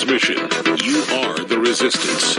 [0.00, 0.36] transmission.
[0.84, 2.38] You are the resistance.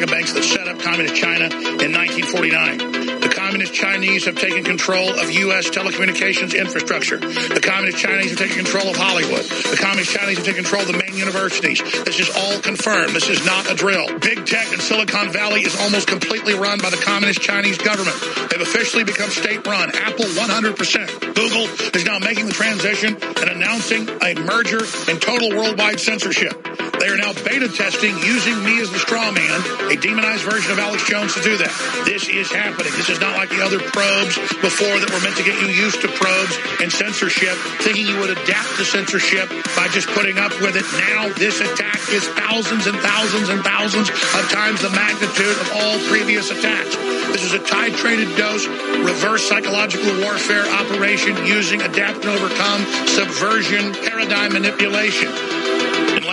[0.00, 3.20] Banks that set up communist China in 1949.
[3.20, 5.70] The communist Chinese have taken control of U.S.
[5.70, 7.18] telecommunications infrastructure.
[7.18, 9.44] The communist Chinese have taken control of Hollywood.
[9.44, 11.78] The communist Chinese have taken control of the main universities.
[12.02, 13.14] This is all confirmed.
[13.14, 14.18] This is not a drill.
[14.18, 18.16] Big tech in Silicon Valley is almost completely run by the communist Chinese government.
[18.50, 19.94] They've officially become state run.
[19.94, 21.19] Apple 100%.
[21.40, 21.64] Google
[21.94, 26.52] is now making the transition and announcing a merger and total worldwide censorship.
[27.00, 29.56] They are now beta testing using me as the straw man,
[29.88, 31.72] a demonized version of Alex Jones to do that.
[32.04, 32.92] This is happening.
[32.92, 36.04] This is not like the other probes before that were meant to get you used
[36.04, 40.76] to probes and censorship, thinking you would adapt to censorship by just putting up with
[40.76, 40.84] it.
[41.08, 45.96] Now this attack is thousands and thousands and thousands of times the magnitude of all
[46.12, 47.00] previous attacks.
[47.32, 48.68] This is a titrated dose,
[49.00, 55.59] reverse psychological warfare operation using adapt and overcome subversion paradigm manipulation.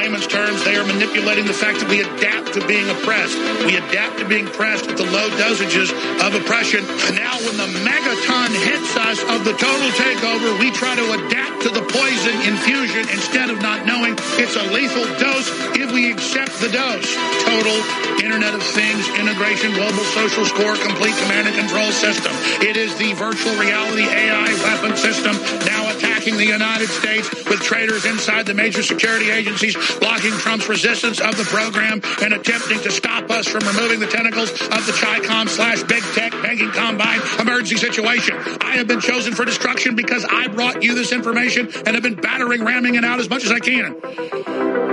[0.08, 3.36] Layman's terms, they are manipulating the fact that we adapt to being oppressed.
[3.68, 5.92] We adapt to being pressed at the low dosages
[6.24, 6.80] of oppression.
[7.12, 11.70] Now when the megaton hits us of the total takeover, we try to adapt to
[11.76, 16.72] the poison infusion instead of not knowing it's a lethal dose if we accept the
[16.72, 17.12] dose.
[17.44, 17.76] Total
[18.24, 22.32] Internet of Things integration, global social score, complete command and control system.
[22.64, 25.36] It is the virtual reality AI weapon system
[25.68, 31.20] now attacking the United States with traitors inside the major security agencies blocking Trump's resistance
[31.20, 35.50] of the program and attempting to stop us from removing the tentacles of the CHICOM
[35.50, 38.36] slash big tech banking combine emergency situation.
[38.62, 42.16] I have been chosen for destruction because I brought you this information and have been
[42.16, 44.00] battering, ramming it out as much as I can.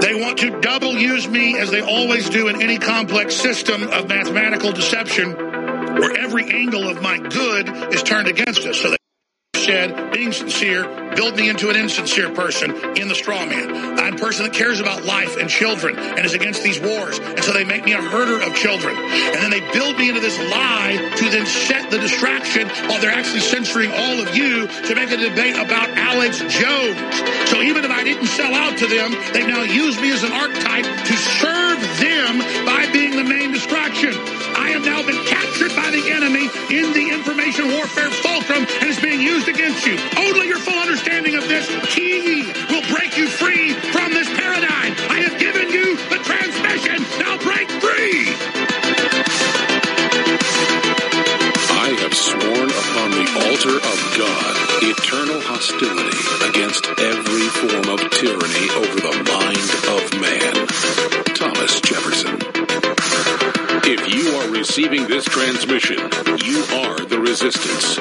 [0.01, 4.09] They want to double use me as they always do in any complex system of
[4.09, 8.79] mathematical deception where every angle of my good is turned against us.
[8.79, 8.97] So they
[9.65, 10.85] said, being sincere,
[11.17, 13.99] build me into an insincere person in the straw man.
[13.99, 17.19] I'm a person that cares about life and children and is against these wars.
[17.19, 18.95] And so they make me a herder of children.
[18.97, 23.11] And then they build me into this lie to then set the distraction while they're
[23.11, 27.01] actually censoring all of you to make a debate about Alex Jones.
[27.49, 30.33] So even if I didn't sell out to them, they now use me as an
[30.33, 34.13] archetype to serve them by being the main distraction.
[34.57, 39.01] I have now been captured by the enemy in the information warfare fulcrum and is
[39.01, 39.97] being used against you.
[40.17, 44.93] Only your full understanding of this key will break you free from this paradigm.
[45.09, 47.01] I have given you the transmission.
[47.21, 48.29] Now break free.
[51.85, 54.55] I have sworn upon the altar of God
[54.85, 56.21] eternal hostility
[56.51, 61.35] against every form of tyranny over the mind of man.
[61.37, 62.44] Thomas Jefferson.
[63.87, 67.99] If you are receiving this transmission, you are the resistance.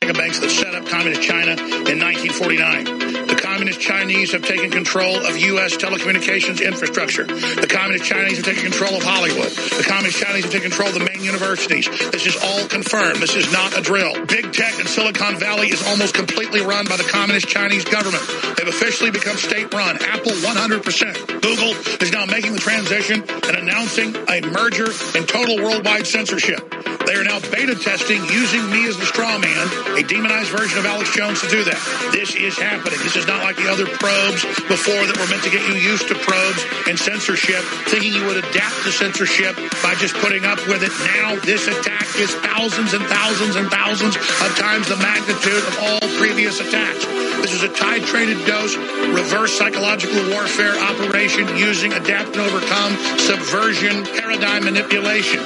[0.00, 3.19] Banks that set up communist China in 1949.
[3.40, 5.76] Communist Chinese have taken control of U.S.
[5.76, 7.24] telecommunications infrastructure.
[7.24, 9.48] The communist Chinese have taken control of Hollywood.
[9.48, 11.88] The communist Chinese have taken control of the main universities.
[12.12, 13.22] This is all confirmed.
[13.22, 14.12] This is not a drill.
[14.26, 18.22] Big tech in Silicon Valley is almost completely run by the communist Chinese government.
[18.58, 19.96] They've officially become state run.
[20.02, 21.40] Apple 100%.
[21.40, 21.72] Google
[22.04, 26.60] is now making the transition and announcing a merger and total worldwide censorship.
[27.06, 30.86] They are now beta testing using me as the straw man, a demonized version of
[30.86, 32.10] Alex Jones to do that.
[32.12, 33.00] This is happening.
[33.02, 36.10] This is not like the other probes before that were meant to get you used
[36.10, 39.54] to probes and censorship, thinking you would adapt to censorship
[39.86, 40.90] by just putting up with it.
[41.14, 46.02] Now this attack is thousands and thousands and thousands of times the magnitude of all
[46.18, 47.06] previous attacks.
[47.38, 48.74] This is a titrated dose,
[49.14, 52.98] reverse psychological warfare operation using adapt and overcome
[53.30, 55.38] subversion paradigm manipulation.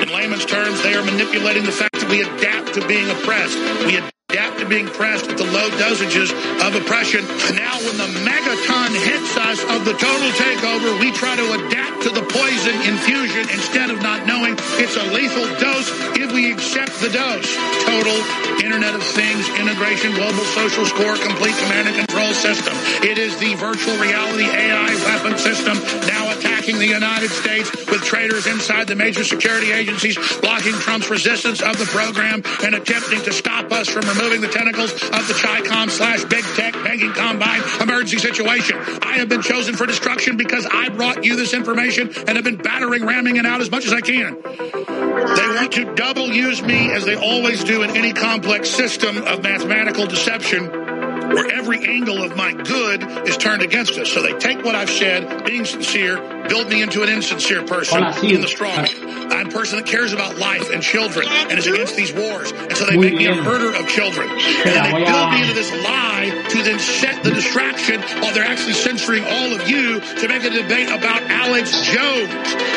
[0.00, 3.60] In layman's terms, they are manipulating the fact that we adapt to being oppressed.
[3.84, 4.00] We
[4.34, 7.22] adapt to being pressed at the low dosages of oppression.
[7.54, 12.10] Now when the megaton hits us of the total takeover, we try to adapt to
[12.10, 15.86] the poison infusion instead of not knowing it's a lethal dose
[16.18, 17.46] if we accept the dose.
[17.86, 18.18] Total
[18.58, 22.74] Internet of Things integration, global social score, complete command and control system.
[23.06, 25.78] It is the virtual reality AI weapon system
[26.10, 31.62] now attacking the United States with traitors inside the major security agencies, blocking Trump's resistance
[31.62, 35.90] of the program and attempting to stop us from removing the tentacles of the CHICOM
[35.90, 38.78] slash big tech banking combine emergency situation.
[39.02, 42.56] I have been chosen for destruction because I brought you this information and have been
[42.56, 44.40] battering, ramming it out as much as I can.
[44.42, 49.42] They want to double use me as they always do in any complex system of
[49.42, 50.83] mathematical deception
[51.28, 54.10] where every angle of my good is turned against us.
[54.12, 56.16] So they take what I've said, being sincere,
[56.48, 58.34] build me into an insincere person Hola, sí.
[58.34, 58.86] in the strong.
[59.32, 62.52] I'm a person that cares about life and children and is against these wars.
[62.52, 63.44] And so they Muy make me a bien.
[63.44, 64.28] herder of children.
[64.28, 68.44] Espera, And they build me into this lie to then set the distraction while they're
[68.46, 72.30] actually censoring all of you to make a debate about Alex Jones.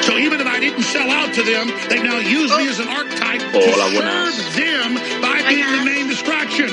[0.05, 2.87] So even if I didn't sell out to them, they now use me as an
[2.87, 6.69] archetype to serve them by being the main distraction.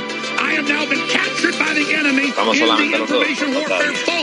[0.55, 3.51] I have now been captured by the enemy Vamos in solamente fulcrum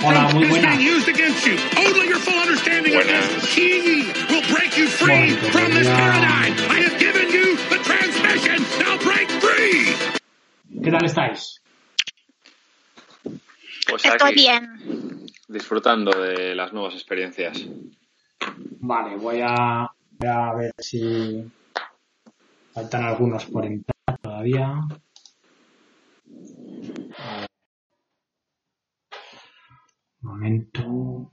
[0.01, 0.77] Hola, muy is buenas.
[0.77, 1.57] being used against you.
[1.75, 3.27] Only your full understanding of Buenas.
[3.35, 5.95] this key will break you free Bueno, from this ya.
[5.99, 6.53] paradigm.
[6.71, 8.63] I have given you the transmission.
[8.79, 9.91] Now break free.
[10.81, 11.59] ¿Qué tal estáis?
[13.89, 15.25] Pues Estoy aquí, bien.
[15.49, 17.59] disfrutando de las nuevas experiencias.
[18.79, 19.85] Vale, voy a,
[20.17, 21.43] voy a ver si
[22.73, 24.79] faltan algunos por entrar todavía.
[27.17, 27.47] A ver.
[30.23, 31.31] Momento.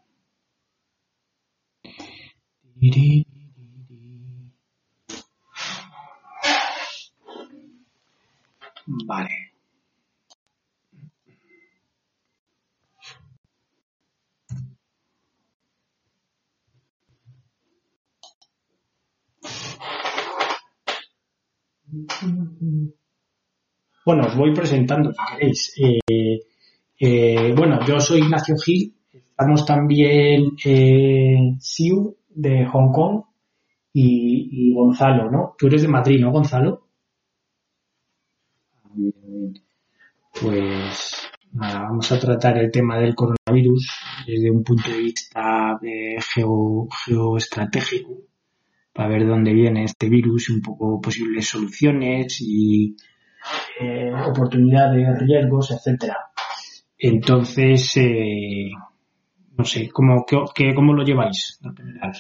[9.06, 9.52] Vale.
[24.05, 25.12] Bueno, os voy presentando
[25.55, 25.99] si.
[26.06, 26.48] Eh,
[26.99, 28.95] eh, bueno, yo soy Ignacio Gil.
[29.12, 33.23] Estamos también eh, Siu de Hong Kong
[33.93, 35.55] y, y Gonzalo, ¿no?
[35.56, 36.89] Tú eres de Madrid, ¿no, Gonzalo?
[40.41, 43.91] Pues nada, vamos a tratar el tema del coronavirus
[44.27, 45.79] desde un punto de vista
[46.35, 48.29] geo, geoestratégico
[48.93, 52.97] para ver dónde viene este virus y un poco posibles soluciones y
[53.81, 56.17] eh, oportunidades, riesgos, etcétera.
[57.00, 58.71] Entonces, eh,
[59.59, 60.25] no sé, ¿cómo,
[60.55, 61.59] qué- ¿cómo lo lleváis?
[61.65, 62.15] en general?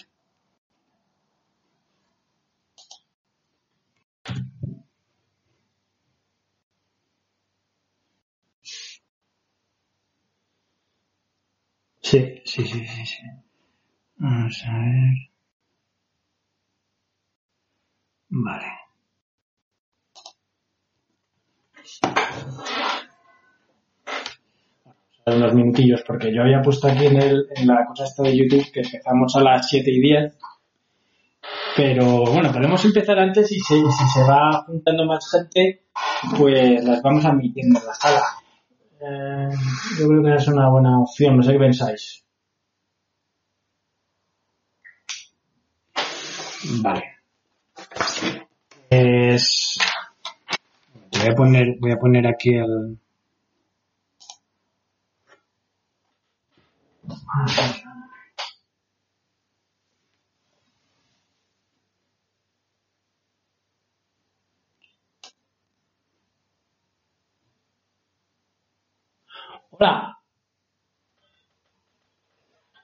[12.02, 13.22] Sí, sí, sí, sí, sí.
[14.18, 15.14] Vamos a ver.
[18.30, 18.87] Vale.
[25.36, 28.70] Unos minutillos, porque yo había puesto aquí en, el, en la cosa esta de YouTube
[28.72, 30.38] que empezamos a las 7 y 10.
[31.76, 33.82] Pero bueno, podemos empezar antes y si,
[34.14, 35.82] se va juntando más gente,
[36.36, 38.22] pues las vamos admitiendo en la sala.
[39.00, 39.48] Eh,
[39.98, 42.24] yo creo que es una buena opción, no sé qué pensáis.
[46.82, 47.04] Vale.
[48.88, 49.78] Pues
[51.12, 52.98] voy a poner, voy a poner aquí el.
[69.70, 70.18] Hola.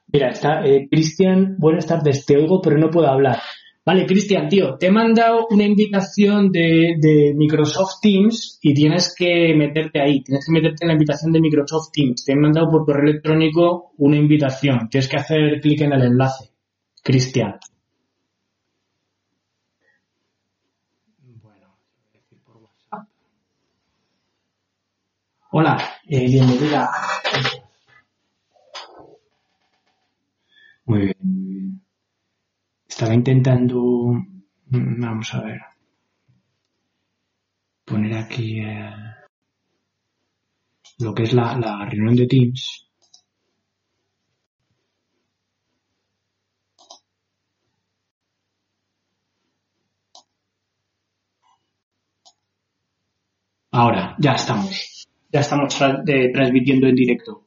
[0.06, 3.38] Mira, está eh, Cristian, buenas tardes, te pero no puedo hablar.
[3.86, 9.54] Vale, Cristian, tío, te he mandado una invitación de, de Microsoft Teams y tienes que
[9.54, 12.24] meterte ahí, tienes que meterte en la invitación de Microsoft Teams.
[12.24, 16.50] Te he mandado por correo electrónico una invitación, tienes que hacer clic en el enlace.
[17.02, 17.58] Cristian.
[21.42, 23.06] Bueno, voy a decir por WhatsApp.
[25.50, 25.76] Hola,
[26.08, 26.88] eh, bienvenida.
[30.86, 31.83] Muy bien, muy bien.
[32.94, 33.80] Estaba intentando,
[34.70, 35.60] mm, vamos a ver,
[37.84, 38.88] poner aquí eh,
[41.00, 42.88] lo que es la, reunión de Teams.
[53.72, 55.08] Ahora, ya estamos.
[55.32, 57.42] Ya estamos eh, transmitiendo en directo.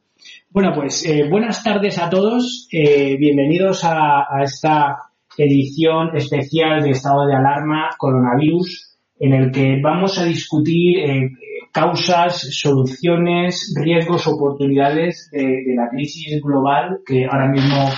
[0.50, 2.68] Bueno, pues eh, buenas tardes a todos.
[2.70, 5.07] Bienvenidos a esta
[5.46, 11.32] edición especial de estado de alarma coronavirus, en el que vamos a discutir eh,
[11.72, 17.90] causas, soluciones, riesgos, oportunidades de, la crisis global que ahora mismo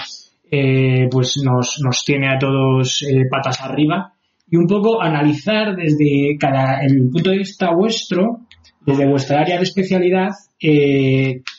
[0.51, 4.13] eh, pues nos, nos tiene a todos eh, patas arriba
[4.49, 8.39] y un poco analizar desde cada el punto de vista vuestro,
[8.85, 10.29] desde vuestra área de especialidad,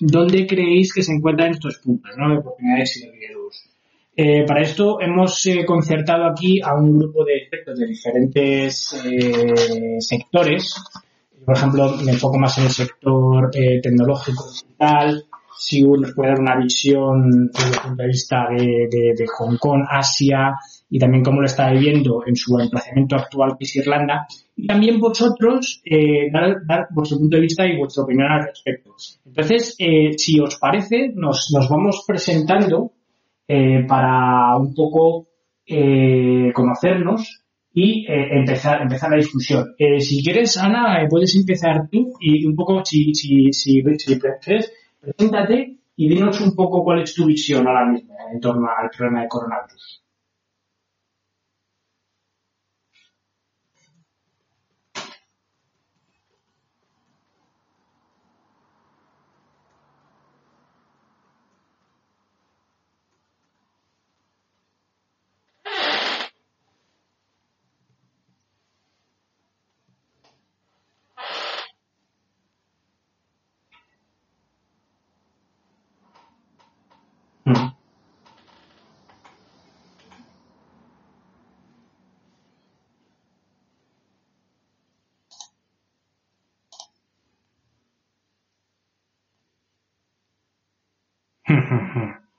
[0.00, 2.30] dónde creéis que se encuentran estos puntos, ¿no?
[2.30, 3.39] De oportunidades y riesgos.
[4.16, 10.00] Eh, para esto hemos eh, concertado aquí a un grupo de expertos de diferentes eh,
[10.00, 10.74] sectores,
[11.44, 15.24] por ejemplo, me enfoco más en el sector tecnológico digital,
[15.56, 20.54] si nos puede dar una visión desde el punto de vista de, Hong Kong, Asia
[20.90, 24.26] y también cómo lo está viviendo en su emplazamiento actual que es Irlanda.
[24.54, 25.82] Y también vosotros
[26.32, 28.94] dar, dar, vuestro punto de vista y vuestra opinión al respecto.
[29.24, 29.76] Entonces,
[30.16, 32.92] si os parece, nos vamos presentando
[33.52, 35.26] eh, para un poco
[35.66, 37.42] eh, conocernos
[37.72, 39.74] y eh, empezar, empezar la discusión.
[39.98, 45.78] Si quieres, Ana, puedes empezar tú y un poco, si, si, si, si prefieres, Preséntate
[45.96, 49.28] y dinos un poco cuál es tu visión ahora mismo en torno al problema de
[49.28, 50.04] coronavirus.
[77.54, 77.66] Hmm.
[91.46, 91.54] Hmm.
[91.68, 92.29] hmm, hmm.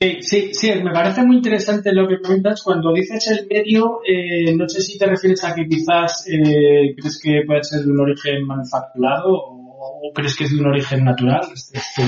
[0.00, 2.62] Sí, sí, sí, me parece muy interesante lo que comentas.
[2.62, 7.20] Cuando dices el medio, eh, no sé si te refieres a que quizás eh, crees
[7.20, 11.48] que puede ser de un origen manufacturado o, crees que es de un origen natural
[11.52, 12.02] este, este.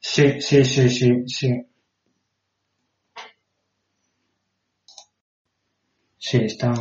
[0.00, 1.66] Sí, sí, sí, sí, sí.
[6.18, 6.72] Sí, está.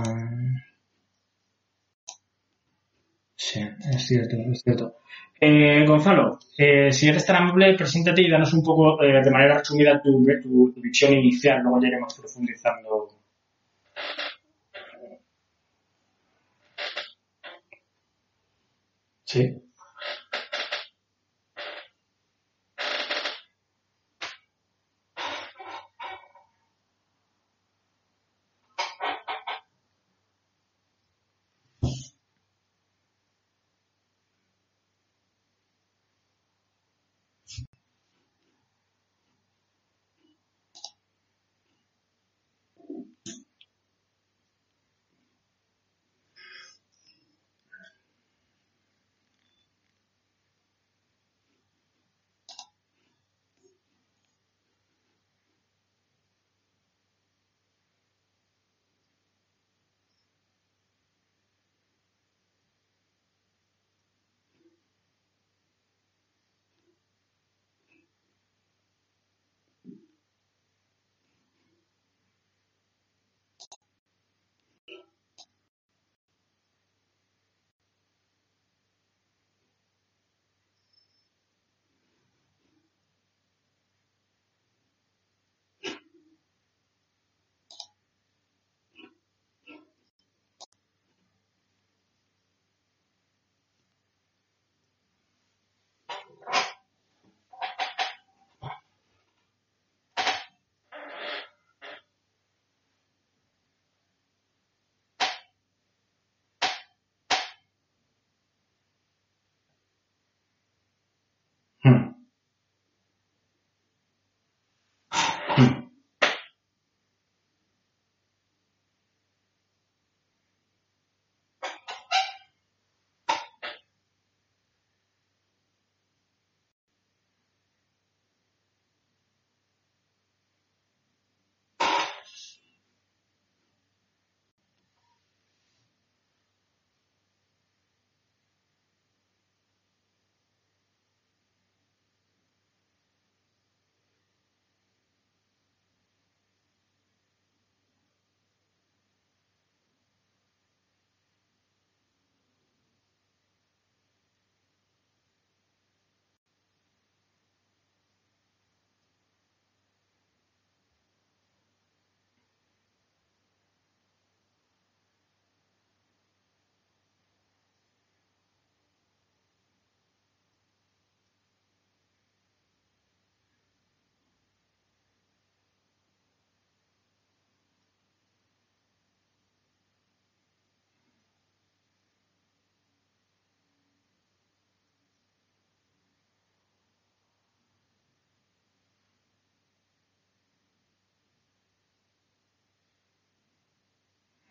[3.51, 3.60] Sí,
[3.93, 4.96] es cierto, es cierto.
[5.39, 9.58] Eh, Gonzalo, eh, si eres tan amable, preséntate y danos un poco, eh, de manera
[9.58, 13.10] resumida, tu, tu, tu, visión inicial, luego ya iremos profundizando.
[19.25, 19.70] Sí.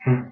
[0.05, 0.31] Hmm.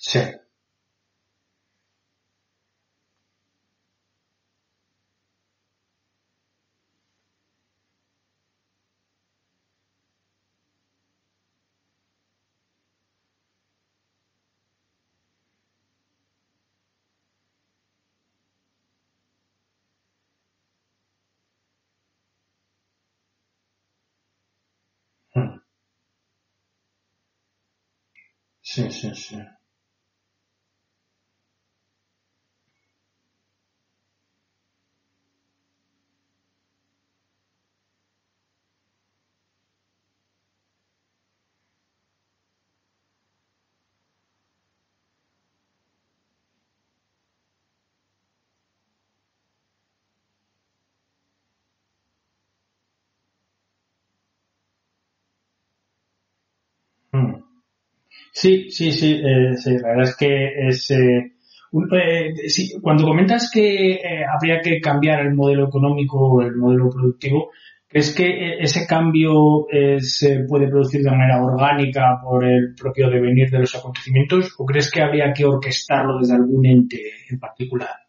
[0.00, 0.20] Sí.
[28.74, 29.40] Sí, sí, sí.
[58.40, 60.90] Sí, sí, sí, eh, sí, la verdad es que es...
[60.90, 61.32] eh,
[61.92, 66.90] eh, sí, cuando comentas que eh, habría que cambiar el modelo económico o el modelo
[66.90, 67.50] productivo,
[67.88, 69.66] ¿crees que eh, ese cambio
[70.00, 74.90] se puede producir de manera orgánica por el propio devenir de los acontecimientos o crees
[74.90, 78.03] que habría que orquestarlo desde algún ente en particular?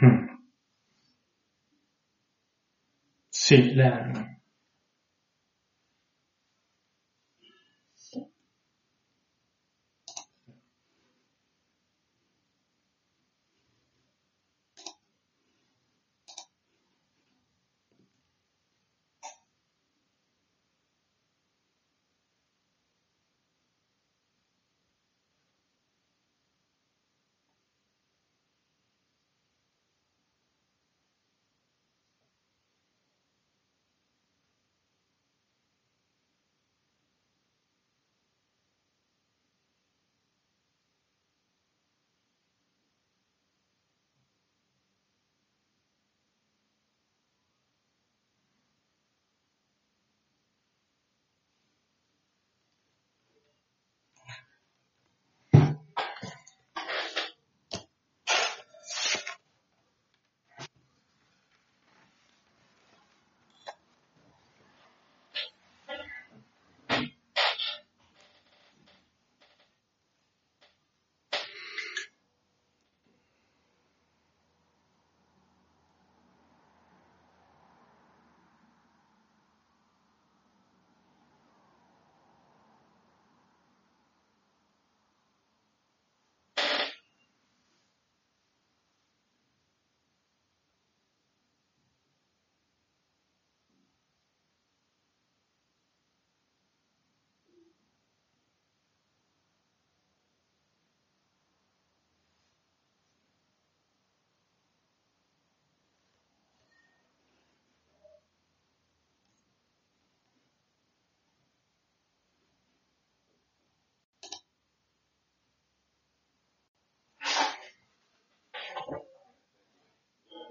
[0.00, 0.28] Hmm.
[3.40, 4.33] Sí, la-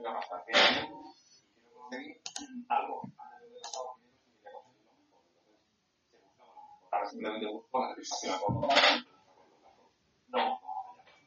[0.03, 0.51] era bastante
[2.69, 3.09] algo.
[7.09, 8.37] Simplemente busco la satisfacción.
[10.29, 10.61] No,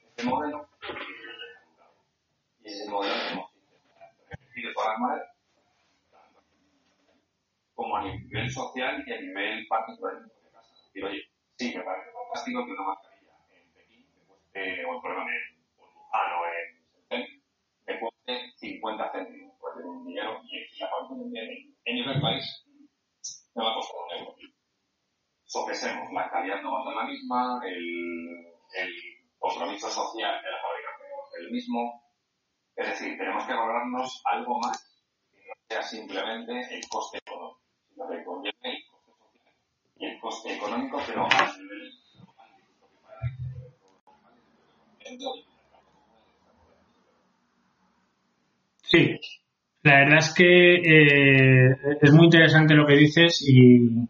[0.09, 0.69] este modelo.
[2.61, 3.51] Y ese modelo
[4.55, 5.21] que hemos
[7.75, 10.23] como a nivel social y a nivel particular.
[10.95, 14.07] De sí, me parece fantástico que una mascarilla en Pekín
[14.55, 14.83] eh,
[18.73, 22.65] 50 céntimos, porque un dinero y la en, en nivel país
[23.55, 24.35] me va a costar un euro.
[25.45, 28.93] Sopesemos, la calidad no va a ser la misma, el, el
[29.39, 32.03] compromiso social de la fabricación ser el mismo.
[32.75, 34.85] Es decir, tenemos que valorarnos algo más
[35.33, 39.55] que no sea simplemente el coste económico, sino que conviene el coste social
[39.97, 41.29] y el coste económico, pero a
[48.89, 49.19] Sí,
[49.83, 54.07] la verdad es que eh, es muy interesante lo que dices y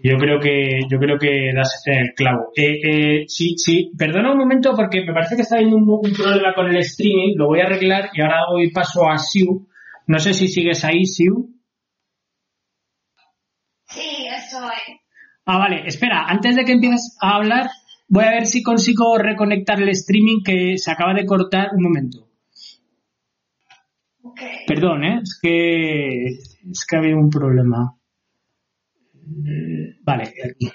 [0.00, 2.52] yo creo que yo creo que das el clavo.
[2.56, 6.12] Eh, eh, sí, sí, perdona un momento porque me parece que está habiendo un, un,
[6.12, 9.68] problema con el streaming, lo voy a arreglar y ahora doy paso a Siu.
[10.06, 11.54] No sé si sigues ahí, Siu.
[13.86, 15.00] Sí, estoy.
[15.44, 17.68] Ah, vale, espera, antes de que empieces a hablar,
[18.08, 22.27] voy a ver si consigo reconectar el streaming que se acaba de cortar un momento.
[24.66, 25.20] Perdón, ¿eh?
[25.22, 27.94] es que es que había un problema.
[30.04, 30.70] Vale, aquí.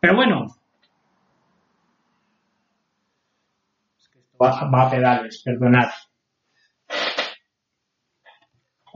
[0.00, 0.46] Pero bueno.
[4.42, 4.48] Va
[4.84, 5.90] a pedales, perdonad.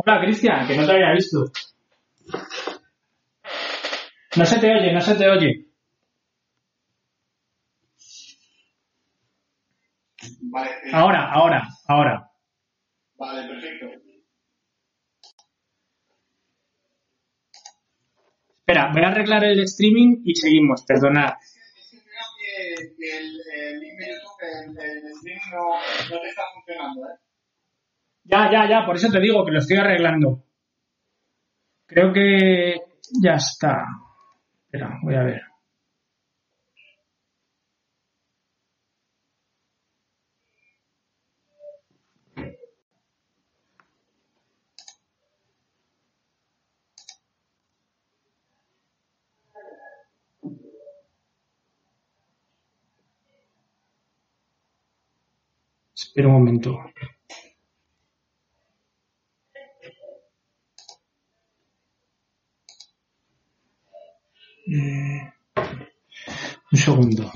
[0.04, 1.44] Hola, Cristian, que no te había visto.
[4.36, 5.66] No se te oye, no se te oye.
[10.40, 12.30] Vale, eh, Ahora, ahora, ahora.
[13.16, 13.86] vale, perfecto.
[18.60, 21.32] Espera, voy a arreglar el streaming y seguimos, perdonad.
[21.40, 26.42] Es que creo que, que el, el YouTube, el, el stream no, no te está
[26.54, 27.18] funcionando, ¿eh?
[28.24, 30.42] Ya, ya, ya, por eso te digo que lo estoy arreglando.
[31.86, 32.74] Creo que
[33.22, 33.86] ya está.
[34.64, 35.42] Espera, voy a ver.
[55.94, 56.70] Espera un momento.
[64.66, 65.32] Eh,
[66.72, 67.30] un segundo.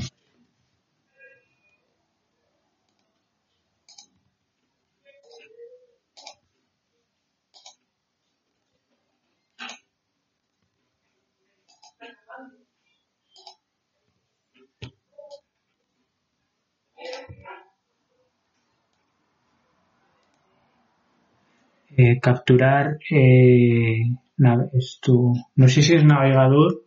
[21.97, 24.03] Eh, capturar eh,
[24.39, 26.83] nave- esto, no sé si es navegador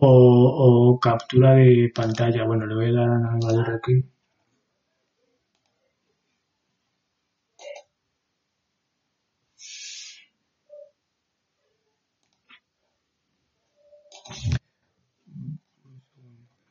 [0.00, 0.10] o,
[0.94, 2.44] o captura de pantalla.
[2.44, 4.04] Bueno, le voy a dar a navegador aquí.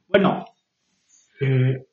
[0.08, 0.46] Bueno,
[1.42, 1.86] eh,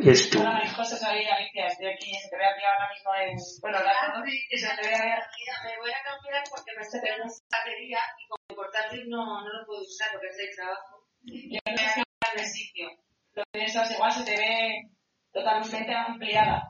[0.00, 0.38] esto.
[0.40, 3.36] Hola, José, soy Alicia, estoy aquí, se te ve aquí ahora mismo en...
[3.60, 3.92] Bueno, la
[4.22, 8.28] se te ve ahí- Me voy a cambiar porque me estoy pegando una batería y
[8.28, 11.04] con el portátil no, no lo puedo usar porque estoy de trabajo.
[11.24, 12.88] yo creo que es en el sitio.
[13.34, 14.90] Lo que eso es igual, se te ve
[15.32, 15.84] totalmente
[16.18, 16.68] ampliada.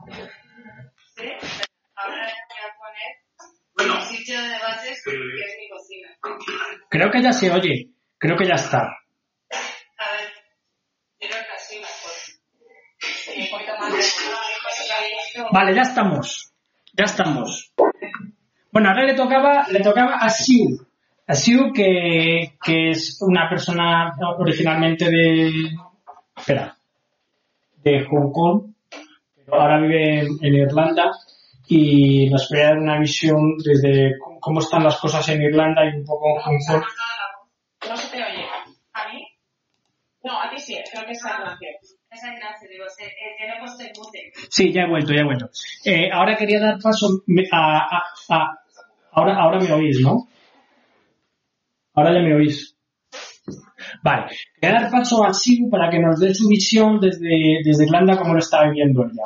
[1.15, 1.27] ¿Sí?
[1.95, 2.69] Ahora voy a
[3.75, 6.09] poner el sitio de bases que es mi cocina.
[6.89, 7.89] Creo que ya se oye.
[8.17, 8.79] Creo que ya está.
[8.79, 10.29] A ver,
[11.19, 12.11] yo creo que así mejor.
[15.37, 16.53] Un Vale, ya estamos.
[16.93, 17.73] Ya estamos.
[18.71, 20.85] Bueno, ahora le tocaba, le tocaba a Siu.
[21.27, 25.71] A Siu, que, que es una persona originalmente de.
[26.35, 26.77] Espera.
[27.77, 28.73] De Hong Kong.
[29.51, 31.11] Ahora vive en, en Irlanda.
[31.67, 35.97] Y nos voy a dar una visión desde cómo- están las cosas en Irlanda y
[35.97, 36.43] un poco voz.
[37.87, 38.45] No se te oye.
[38.93, 39.21] ¿A mí?
[40.23, 41.67] No, a ti sí, creo que está Ignacio.
[41.69, 44.31] Eh, tiene puesto el mute.
[44.49, 45.49] Sí, ya he vuelto, ya he vuelto.
[45.85, 47.07] Eh, ahora quería dar paso
[47.51, 48.57] a, a- a-
[49.11, 50.27] ahora, ahora me oís, ¿no?
[51.93, 52.75] Ahora ya me oís.
[54.03, 54.25] Vale,
[54.61, 58.17] voy a dar paso a Siu para que nos dé su visión desde, desde Irlanda
[58.17, 59.23] como lo está viviendo ella.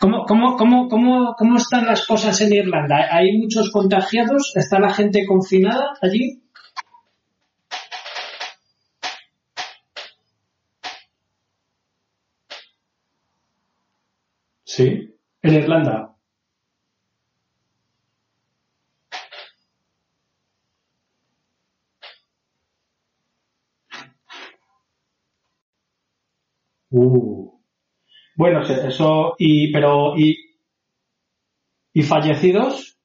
[0.00, 3.08] ¿Cómo, cómo, cómo, cómo, ¿Cómo están las cosas en Irlanda?
[3.10, 4.52] ¿Hay muchos contagiados?
[4.54, 6.40] ¿Está la gente confinada allí?
[14.78, 14.86] Sí,
[15.42, 16.16] en Irlanda.
[26.92, 27.50] Uh.
[28.36, 30.36] Bueno, eso, y, pero, y,
[31.92, 32.96] y fallecidos.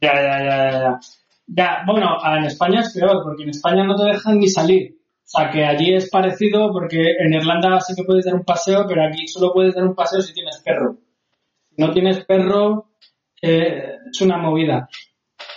[0.00, 1.00] Ya, ya, ya, ya, ya.
[1.48, 1.84] Ya,
[2.26, 4.96] bueno, en España es peor, porque en España no te dejan ni salir.
[5.26, 8.84] O sea, que allí es parecido porque en Irlanda sí que puedes dar un paseo,
[8.86, 10.98] pero aquí solo puedes dar un paseo si tienes perro.
[11.70, 12.90] Si no tienes perro,
[13.42, 14.88] eh, es una movida.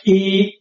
[0.03, 0.59] Y...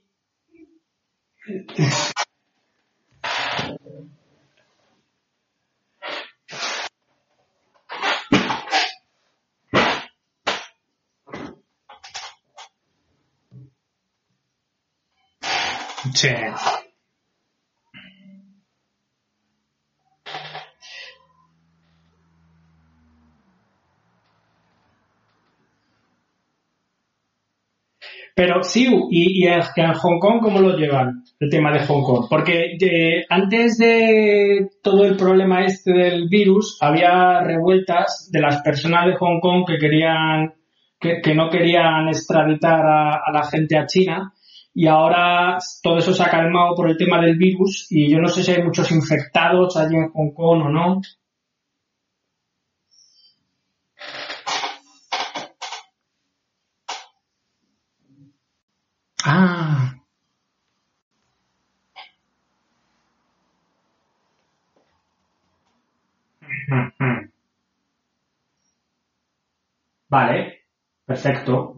[28.34, 31.24] Pero sí, y, y en, Hong Kong, ¿cómo lo llevan?
[31.40, 32.26] El tema de Hong Kong.
[32.30, 39.06] Porque eh, antes de todo el problema este del virus, había revueltas de las personas
[39.06, 40.54] de Hong Kong que querían,
[41.00, 44.32] que, no querían extraditar a la gente a China.
[44.80, 48.28] Y ahora todo eso se ha calmado por el tema del virus y yo no
[48.28, 51.00] sé si hay muchos infectados allí en Hong Kong o no.
[59.24, 59.94] Ah.
[70.08, 70.66] Vale,
[71.04, 71.77] perfecto.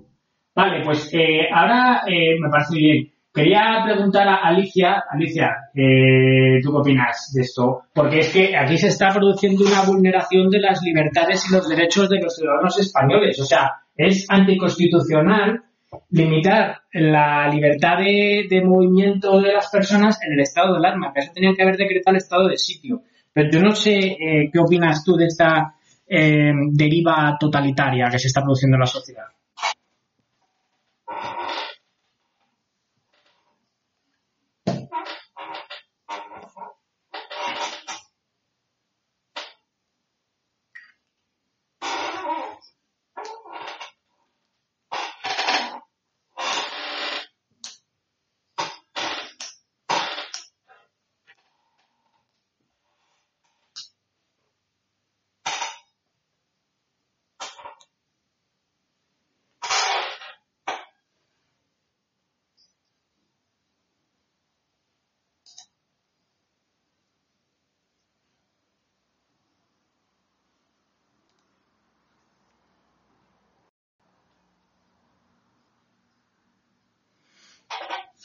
[0.60, 3.10] Vale, pues eh, ahora eh, me parece bien.
[3.32, 7.84] Quería preguntar a Alicia, Alicia, eh, ¿tú qué opinas de esto?
[7.94, 12.10] Porque es que aquí se está produciendo una vulneración de las libertades y los derechos
[12.10, 13.40] de los ciudadanos españoles.
[13.40, 15.62] O sea, es anticonstitucional
[16.10, 21.14] limitar la libertad de, movimiento de las personas en el estado de alarma.
[21.14, 23.00] Para eso tenían que haber decretado el estado de sitio.
[23.32, 25.74] Pero yo no sé eh, qué opinas tú de esta
[26.06, 29.24] eh, deriva totalitaria que se está produciendo en la sociedad.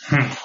[0.09, 0.44] Hmm.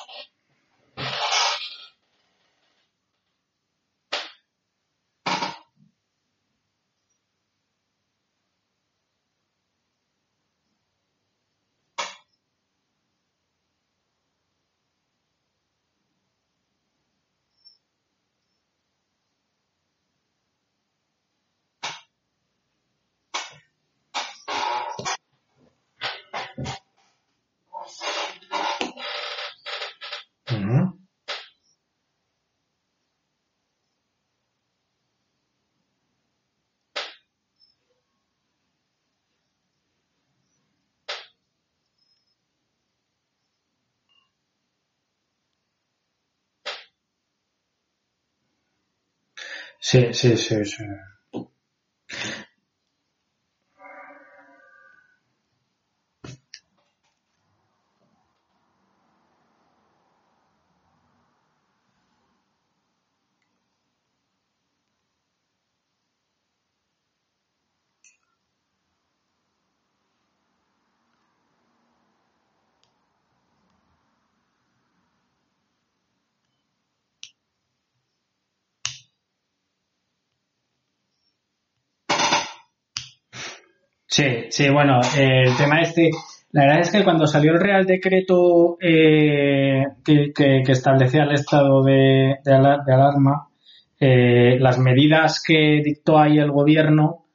[30.70, 30.98] ¿no?
[49.80, 50.84] Sí, sí, sí, sí.
[84.50, 86.10] Sí, bueno, eh, el tema este,
[86.52, 91.32] la verdad es que cuando salió el Real Decreto eh, que, que- que establecía el
[91.32, 92.52] estado de, de
[92.86, 93.48] de alarma,
[93.98, 97.26] eh, las medidas que dictó ahí el gobierno,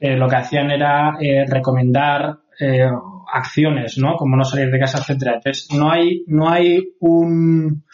[0.00, 2.88] eh, lo que hacían era eh, recomendar eh,
[3.32, 4.16] acciones, ¿no?
[4.16, 5.34] Como no salir de casa, etcétera.
[5.36, 7.84] Entonces, no hay, no hay un,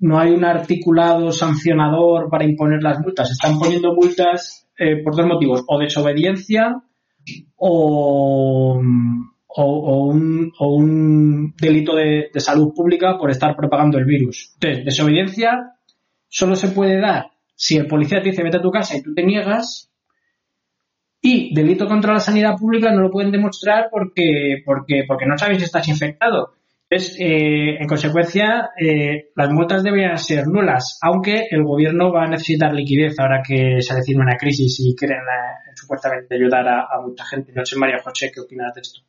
[0.00, 3.30] no hay un articulado sancionador para imponer las multas.
[3.30, 6.82] Están poniendo multas eh, por dos motivos, o desobediencia
[7.56, 14.52] o, un, o un delito de, salud pública por estar propagando el virus.
[14.54, 15.72] Entonces, desobediencia
[16.28, 19.14] solo se puede dar si el policía te dice vete a tu casa y tú
[19.14, 19.90] te niegas.
[21.20, 25.58] Y delito contra la sanidad pública no lo pueden demostrar porque, porque, porque no sabes
[25.58, 26.52] si estás infectado.
[26.88, 32.72] Eh, en consecuencia, eh, las multas deberían ser nulas, aunque el gobierno va a necesitar
[32.72, 37.24] liquidez ahora que se avecina una crisis y quieren eh, supuestamente ayudar a, a mucha
[37.24, 37.52] gente.
[37.52, 39.00] No sé, María José, ¿qué opinas de esto?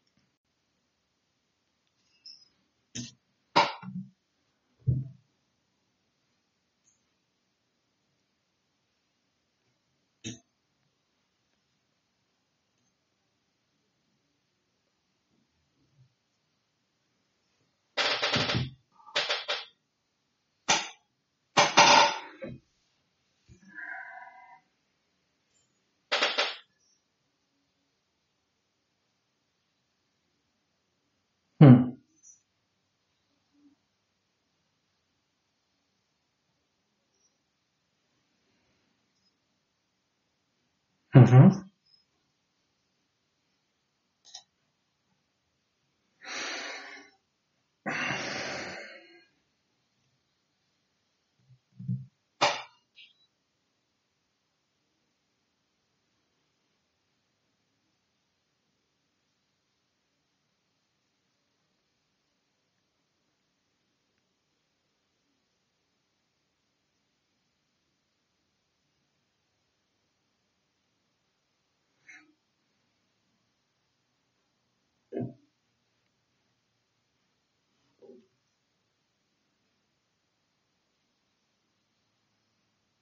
[41.17, 41.76] Mm-hmm.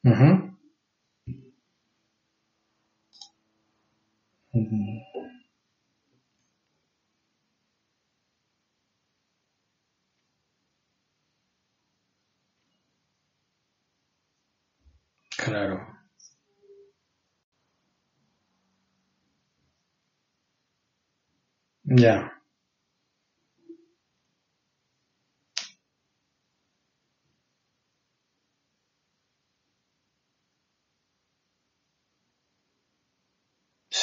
[0.05, 0.55] Ujú.
[4.53, 4.79] Ujú.
[15.37, 15.87] Claro.
[21.85, 22.34] Ya.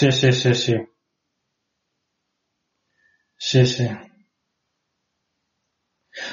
[0.02, 0.74] Sí, sí, sí, sí.
[3.36, 3.88] Sí, sí.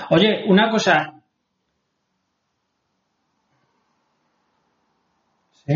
[0.09, 1.22] Oye, una cosa.
[5.65, 5.74] Sí.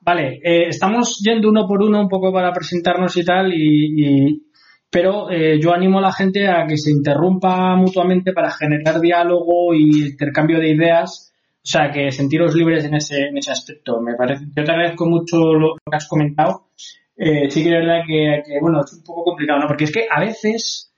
[0.00, 4.42] Vale, eh, estamos yendo uno por uno un poco para presentarnos y tal, y,
[4.90, 9.74] pero eh, yo animo a la gente a que se interrumpa mutuamente para generar diálogo
[9.74, 11.27] y intercambio de ideas,
[11.68, 14.00] sea, que sentiros libres en ese, en ese aspecto.
[14.00, 16.68] Me parece, yo te agradezco mucho lo, que has comentado.
[17.16, 19.66] Eh, sí que es verdad que, bueno, es un poco complicado, ¿no?
[19.66, 20.92] Porque es que a veces,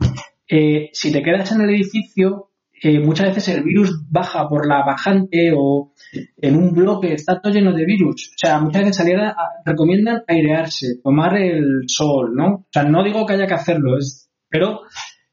[0.49, 2.51] eh, si te quedas en el edificio,
[2.83, 5.93] eh, muchas veces el virus baja por la bajante o
[6.39, 8.31] en un bloque está todo lleno de virus.
[8.35, 12.47] O sea, muchas veces salir a, a- recomiendan airearse, tomar el sol, ¿no?
[12.55, 14.81] O sea, no digo que haya que hacerlo, es, pero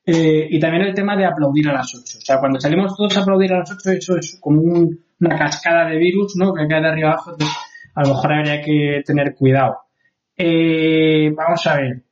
[0.05, 2.17] eh, y también el tema de aplaudir a las 8.
[2.17, 5.37] O sea, cuando salimos todos a aplaudir a las 8, eso es como un- una
[5.37, 6.53] cascada de virus, ¿no?
[6.53, 7.31] Que cae de arriba abajo.
[7.31, 7.57] Entonces,
[7.95, 9.77] a lo mejor habría que tener cuidado.
[10.37, 12.03] Eh, vamos a ver.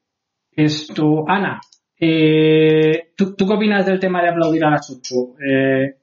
[0.51, 1.61] Esto, Ana,
[1.99, 5.35] eh, ¿tú, qué opinas del tema de aplaudir a las 8?
[5.45, 5.95] Eh,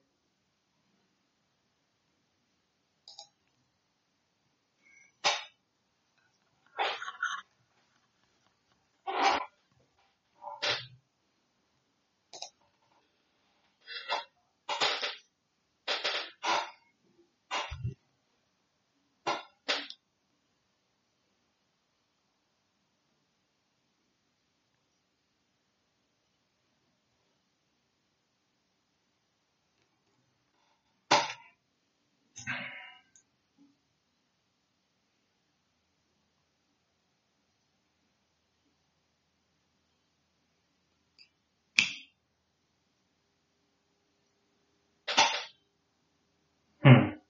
[46.85, 47.23] Hmm.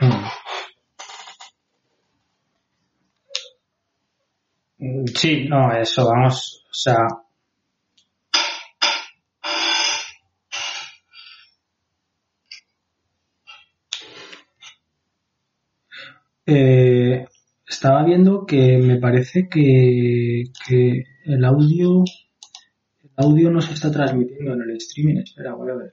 [0.00, 0.28] Hmm.
[4.80, 6.96] Mm, Sí, no, eso, vamos, o sea,
[16.46, 17.26] eh,
[17.66, 22.04] estaba viendo que me parece que, que el audio,
[23.02, 25.16] el audio no se está transmitiendo en el streaming.
[25.16, 25.92] Espera, voy a ver.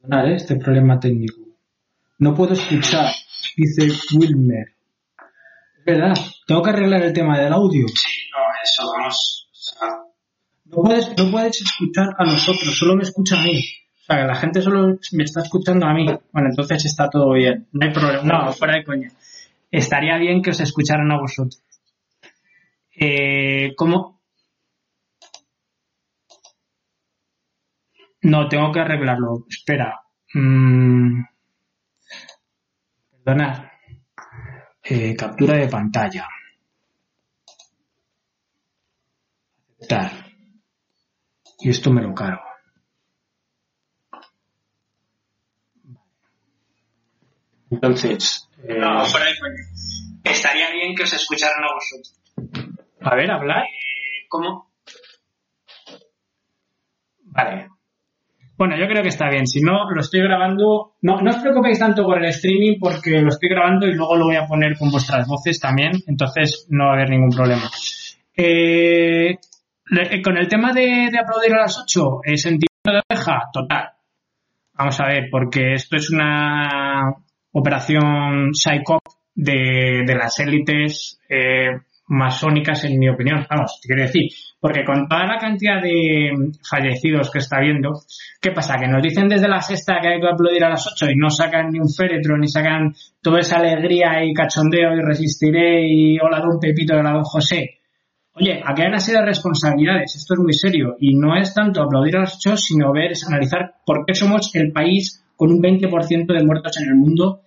[0.00, 0.34] Perdonad, ¿eh?
[0.34, 1.42] este problema técnico.
[2.18, 3.12] No puedo escuchar,
[3.56, 3.88] dice
[4.18, 4.74] Wilmer.
[5.78, 6.14] Es verdad,
[6.46, 7.86] tengo que arreglar el tema del audio.
[7.88, 9.48] Sí, no, eso, vamos.
[9.50, 9.88] o sea,
[10.64, 13.58] no puedes, no puedes escuchar a nosotros, solo me escucha a mí.
[13.58, 16.06] O sea, que la gente solo me está escuchando a mí.
[16.32, 17.66] Bueno, entonces está todo bien.
[17.72, 18.22] No hay problema.
[18.22, 19.10] No, fuera de coña.
[19.70, 21.60] Estaría bien que os escucharan a vosotros.
[22.92, 24.20] Eh, ¿Cómo?
[28.22, 29.44] No, tengo que arreglarlo.
[29.48, 30.00] Espera.
[30.34, 31.22] Mm,
[33.24, 33.72] perdona.
[34.88, 36.28] Eh, captura de pantalla.
[39.80, 40.10] Aceptar.
[41.60, 42.42] Y esto me lo cargo.
[47.70, 49.62] Entonces, eh, No, fuera de coña.
[50.24, 52.20] Estaría bien que os escucharan a vosotros.
[53.00, 53.66] A ver, hablar.
[54.28, 54.72] ¿Cómo?
[57.22, 57.70] Vale.
[58.58, 59.46] Bueno, yo creo que está bien.
[59.46, 60.94] Si no, lo estoy grabando.
[61.02, 64.24] No, no os preocupéis tanto por el streaming porque lo estoy grabando y luego lo
[64.26, 65.92] voy a poner con vuestras voces también.
[66.06, 67.68] Entonces no va a haber ningún problema.
[68.34, 69.36] Eh,
[69.90, 73.42] le- con el tema de, aplaudir a las 8, ¿eh, ¿sentimiento de oveja?
[73.52, 73.90] Total.
[74.74, 77.14] Vamos a ver, porque esto es una
[77.52, 78.98] operación psycho
[79.34, 81.68] de, de las élites eh,
[82.08, 83.46] masónicas, en mi opinión.
[83.48, 84.30] Vamos, quiero decir,
[84.60, 86.30] porque con toda la cantidad de
[86.68, 87.92] fallecidos que está habiendo,
[88.40, 88.76] ¿qué pasa?
[88.78, 91.30] Que nos dicen desde la sexta que hay que aplaudir a las 8 y no
[91.30, 96.40] sacan ni un féretro, ni sacan toda esa alegría y cachondeo y resistiré y hola
[96.40, 97.80] don Pepito de la don José.
[98.34, 101.82] Oye, aquí hay una serie de responsabilidades, esto es muy serio, y no es tanto
[101.82, 106.26] aplaudir a los hechos, sino ver, analizar por qué somos el país con un 20%
[106.26, 107.40] de muertos en el mundo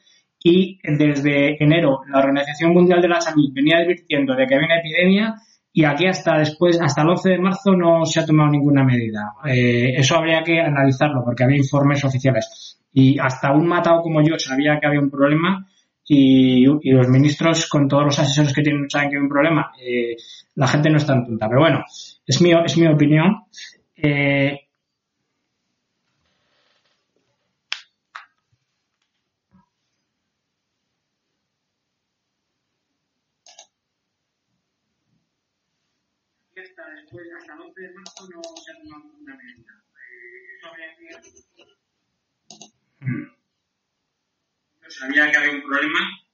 [0.43, 4.79] y desde enero la Organización Mundial de la Salud venía advirtiendo de que había una
[4.79, 5.35] epidemia
[5.71, 9.33] y aquí hasta después, hasta el 11 de marzo no se ha tomado ninguna medida.
[9.45, 12.79] Eh, eso habría que analizarlo porque había informes oficiales.
[12.91, 15.67] Y hasta un matado como yo sabía que había un problema
[16.05, 19.71] y, y los ministros con todos los asesores que tienen saben que hay un problema.
[19.79, 20.15] Eh,
[20.55, 21.47] la gente no es tan tonta.
[21.47, 21.83] Pero bueno,
[22.25, 23.43] es mi, es mi opinión.
[23.95, 24.59] Eh,
[36.61, 37.68] hasta después, hasta el 11 de marzo no se ha tomado ninguna medida.
[37.68, 37.68] Eh, eso habría que...
[37.68, 37.68] Mm.
[37.68, 37.68] Yo
[44.99, 46.28] sabía que había un problema.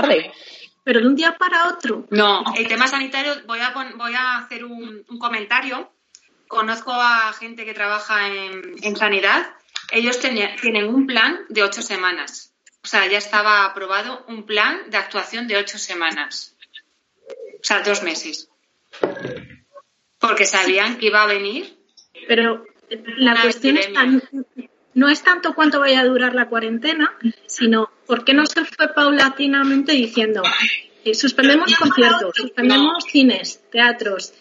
[0.00, 0.32] Tarde.
[0.84, 2.06] Pero de un día para otro.
[2.10, 5.92] No, el tema sanitario, voy a, pon- voy a hacer un, un comentario.
[6.46, 9.54] Conozco a gente que trabaja en, en sanidad.
[9.90, 12.54] Ellos tenía- tienen un plan de ocho semanas.
[12.82, 16.56] O sea, ya estaba aprobado un plan de actuación de ocho semanas.
[17.60, 18.48] O sea, dos meses.
[20.18, 21.76] Porque sabían que iba a venir.
[22.26, 22.64] Pero
[23.18, 24.22] la cuestión es tan-
[24.98, 27.14] no es tanto cuánto vaya a durar la cuarentena,
[27.46, 30.42] sino por qué no se fue paulatinamente diciendo
[31.04, 34.34] eh, suspendemos conciertos, suspendemos cines, teatros,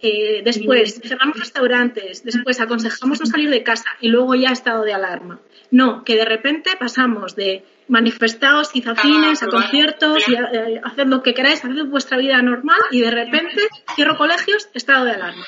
[0.00, 4.92] eh, después cerramos restaurantes, después aconsejamos no salir de casa y luego ya estado de
[4.92, 5.40] alarma.
[5.72, 11.22] No, que de repente pasamos de manifestaos y zafines a conciertos y a, eh, lo
[11.22, 13.62] que queráis, haced vuestra vida normal y de repente
[13.96, 15.44] cierro colegios, estado de alarma.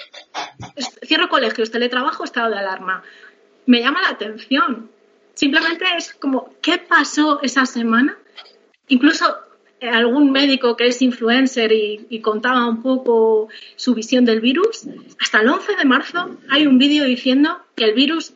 [1.05, 3.05] Cierro colegios, teletrabajo, estado de alarma.
[3.67, 4.91] Me llama la atención.
[5.35, 8.17] Simplemente es como, ¿qué pasó esa semana?
[8.89, 9.37] Incluso
[9.81, 14.85] eh, algún médico que es influencer y, y contaba un poco su visión del virus,
[15.21, 18.33] hasta el 11 de marzo hay un vídeo diciendo que el virus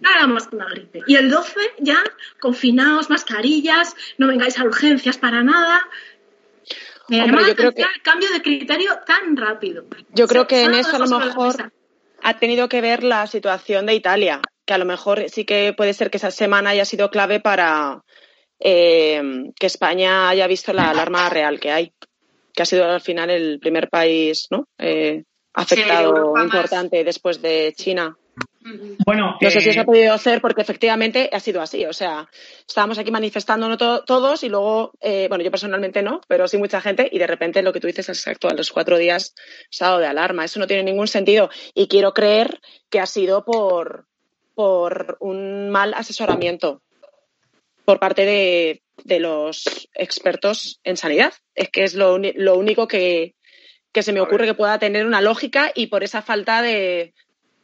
[0.00, 1.02] no era más que una gripe.
[1.06, 1.98] Y el 12 ya,
[2.40, 5.80] confinaos, mascarillas, no vengáis a urgencias para nada.
[7.08, 9.84] Me Hombre, llama la yo creo atención el cambio de criterio tan rápido.
[10.14, 11.72] Yo creo que en eso a lo mejor
[12.22, 15.94] ha tenido que ver la situación de Italia, que a lo mejor sí que puede
[15.94, 18.02] ser que esa semana haya sido clave para
[18.60, 19.22] eh,
[19.58, 21.92] que España haya visto la alarma real que hay,
[22.52, 24.66] que ha sido al final el primer país ¿no?
[24.76, 26.44] Eh, afectado más.
[26.44, 28.14] importante después de China.
[29.06, 31.86] Bueno, No sé si eh, se ha podido hacer porque efectivamente ha sido así.
[31.86, 32.28] O sea,
[32.66, 36.82] estábamos aquí manifestándonos to- todos y luego, eh, bueno, yo personalmente no, pero sí mucha
[36.82, 39.34] gente y de repente lo que tú dices es exacto, a los cuatro días
[39.70, 40.44] estado de alarma.
[40.44, 42.60] Eso no tiene ningún sentido y quiero creer
[42.90, 44.07] que ha sido por,
[44.58, 46.82] por un mal asesoramiento
[47.84, 51.32] por parte de, de los expertos en sanidad.
[51.54, 53.36] Es que es lo, lo único que,
[53.92, 54.48] que se me ocurre ver.
[54.48, 57.14] que pueda tener una lógica y por esa falta de,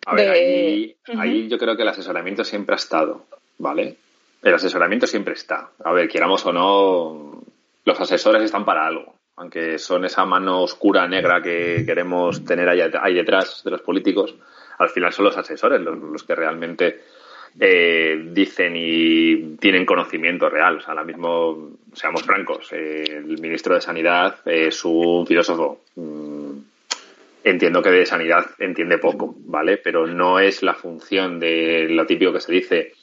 [0.07, 1.20] A ver, de- ahí, Ujú.
[1.20, 3.26] ahí yo creo que el asesoramiento siempre ha estado,
[3.59, 3.97] ¿vale?
[4.40, 5.70] El asesoramiento siempre está.
[5.84, 7.42] A ver, queramos o no,
[7.84, 9.16] los asesores están para algo.
[9.34, 14.36] Aunque son esa mano oscura, negra que queremos tener ahí, ahí detrás de los políticos,
[14.79, 17.01] al final son los asesores los, que realmente
[17.59, 20.79] eh, dicen y tienen conocimiento real.
[20.79, 25.83] O sea, ahora mismo, seamos francos, eh, el ministro de Sanidad es un filósofo.
[25.97, 26.59] Mm,
[27.45, 29.77] entiendo que de sanidad entiende poco, ¿vale?
[29.77, 32.95] Pero no es la función de lo típico que se dice,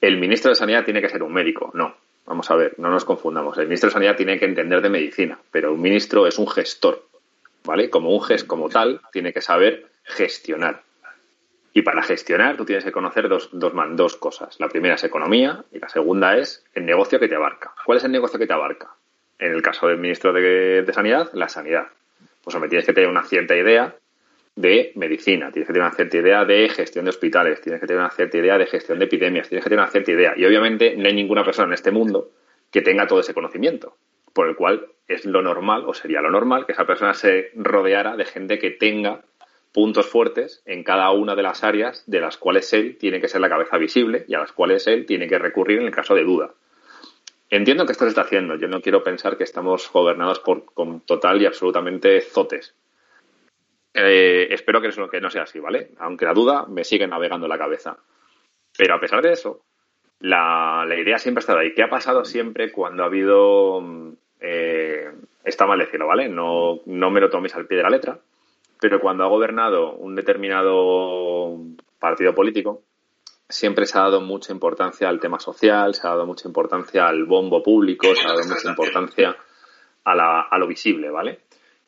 [0.00, 1.70] el ministro de Sanidad tiene que ser un médico.
[1.74, 1.94] No,
[2.26, 3.56] vamos a ver, no nos confundamos.
[3.56, 7.06] El ministro de Sanidad tiene que entender de medicina, pero un ministro es un gestor,
[7.64, 7.88] ¿vale?
[7.88, 10.82] Como un gest como tal, tiene que saber gestionar.
[11.76, 14.58] Y para gestionar tú tienes que conocer dos, dos, dos cosas.
[14.60, 17.74] La primera es economía y la segunda es el negocio que te abarca.
[17.84, 18.90] ¿Cuál es el negocio que te abarca?
[19.40, 21.88] En el caso del ministro de, de Sanidad, la sanidad.
[22.44, 23.96] Pues hombre, tienes que tener una cierta idea
[24.54, 28.00] de medicina, tienes que tener una cierta idea de gestión de hospitales, tienes que tener
[28.00, 30.34] una cierta idea de gestión de epidemias, tienes que tener una cierta idea.
[30.36, 32.30] Y obviamente no hay ninguna persona en este mundo
[32.70, 33.96] que tenga todo ese conocimiento,
[34.32, 38.16] por el cual es lo normal, o sería lo normal, que esa persona se rodeara
[38.16, 39.22] de gente que tenga
[39.74, 43.40] puntos fuertes en cada una de las áreas de las cuales él tiene que ser
[43.40, 46.22] la cabeza visible y a las cuales él tiene que recurrir en el caso de
[46.22, 46.54] duda.
[47.50, 48.54] Entiendo que esto se está haciendo.
[48.54, 52.72] Yo no quiero pensar que estamos gobernados por con total y absolutamente zotes.
[53.92, 55.90] Eh, espero que eso no sea así, ¿vale?
[55.98, 57.98] Aunque la duda me sigue navegando la cabeza.
[58.78, 59.64] Pero a pesar de eso,
[60.20, 61.74] la, la idea siempre ha estado ahí.
[61.74, 63.80] ¿Qué ha pasado siempre cuando ha habido...
[63.80, 65.10] mm, eh,
[65.44, 66.28] está mal decirlo, ¿vale?
[66.28, 68.20] No, no me lo toméis al pie de la letra.
[68.84, 71.58] Pero cuando ha gobernado un determinado
[71.98, 72.82] partido político,
[73.48, 77.24] siempre se ha dado mucha importancia al tema social, se ha dado mucha importancia al
[77.24, 79.34] bombo público, se ha dado mucha importancia
[80.04, 81.40] a, la- a lo visible, ¿vale?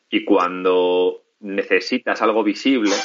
[0.09, 2.95] Y cuando necesitas algo visible,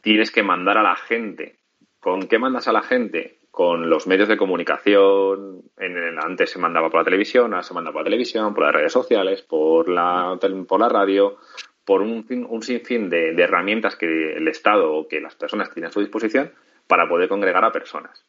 [0.00, 1.56] tienes que mandar a la gente.
[2.00, 3.40] ¿Con qué mandas a la gente?
[3.50, 5.64] Con los medios de comunicación.
[5.76, 8.72] En antes se mandaba por la televisión, ahora se manda por la televisión, por las
[8.74, 11.36] redes sociales, por la, por la radio,
[11.88, 15.92] por un, un sinfín de, herramientas que el Estado o que las personas tienen a
[15.92, 16.52] su disposición
[16.86, 18.26] para poder congregar a personas.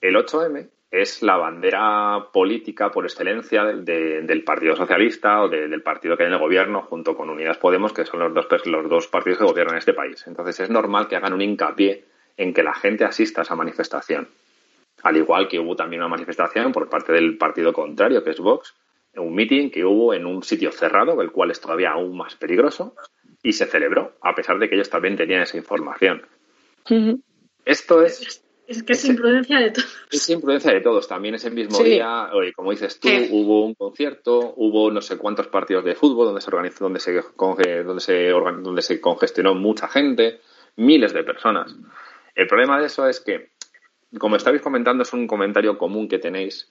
[0.00, 5.68] El 8M es la bandera política por excelencia del, de- del Partido Socialista o de-
[5.68, 8.46] del partido que hay en el gobierno junto con Unidas Podemos, que son los dos,
[8.66, 10.26] los dos partidos que gobiernan este país.
[10.26, 12.04] Entonces es normal que hagan un hincapié
[12.38, 14.28] en que la gente asista a esa manifestación.
[15.02, 18.74] Al igual que hubo también una manifestación por parte del partido contrario, que es Vox,
[19.16, 22.94] un meeting que hubo en un sitio cerrado, el cual es todavía aún más peligroso,
[23.42, 26.22] y se celebró, a pesar de que ellos también tenían esa información.
[27.64, 29.84] Esto es Es que es imprudencia de todo.
[30.10, 31.06] es imprudencia de todos.
[31.08, 31.84] También ese mismo Sí.
[31.84, 36.40] día, como dices tú, hubo un concierto, hubo no sé cuántos partidos de fútbol donde
[36.40, 37.12] se organizó, donde se,
[37.84, 40.40] donde se, organ- donde se congestionó mucha gente,
[40.76, 41.74] miles de personas.
[42.34, 43.50] El problema de eso es que,
[44.18, 46.70] como estabais comentando, es un comentario común que tenéis.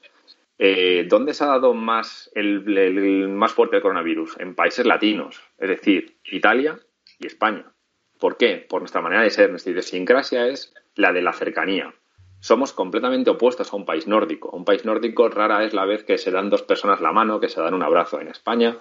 [0.64, 4.40] Eh, ¿Dónde se ha dado más el, más fuerte el coronavirus?
[4.40, 6.78] En países latinos, es decir, Italia
[7.18, 7.74] y España.
[8.20, 8.64] ¿Por qué?
[8.70, 11.96] Por nuestra manera de ser, nuestra idiosincrasia es la de la cercanía.
[12.42, 14.52] Somos completamente opuestos a un país nórdico.
[14.52, 17.50] Un país nórdico rara es la vez que se dan dos personas la mano, que
[17.50, 18.22] se dan un abrazo.
[18.22, 18.78] En España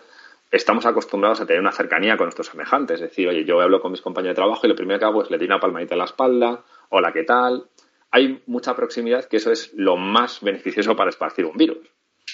[0.51, 2.97] estamos acostumbrados a tener una cercanía con nuestros semejantes.
[2.97, 5.23] Es decir, oye, yo hablo con mis compañeros de trabajo y lo primero que hago
[5.23, 7.71] es le doy una palmadita en la espalda, hola, ¿qué tal?
[8.11, 11.89] Hay mucha proximidad que eso es lo más beneficioso para esparcir un virus.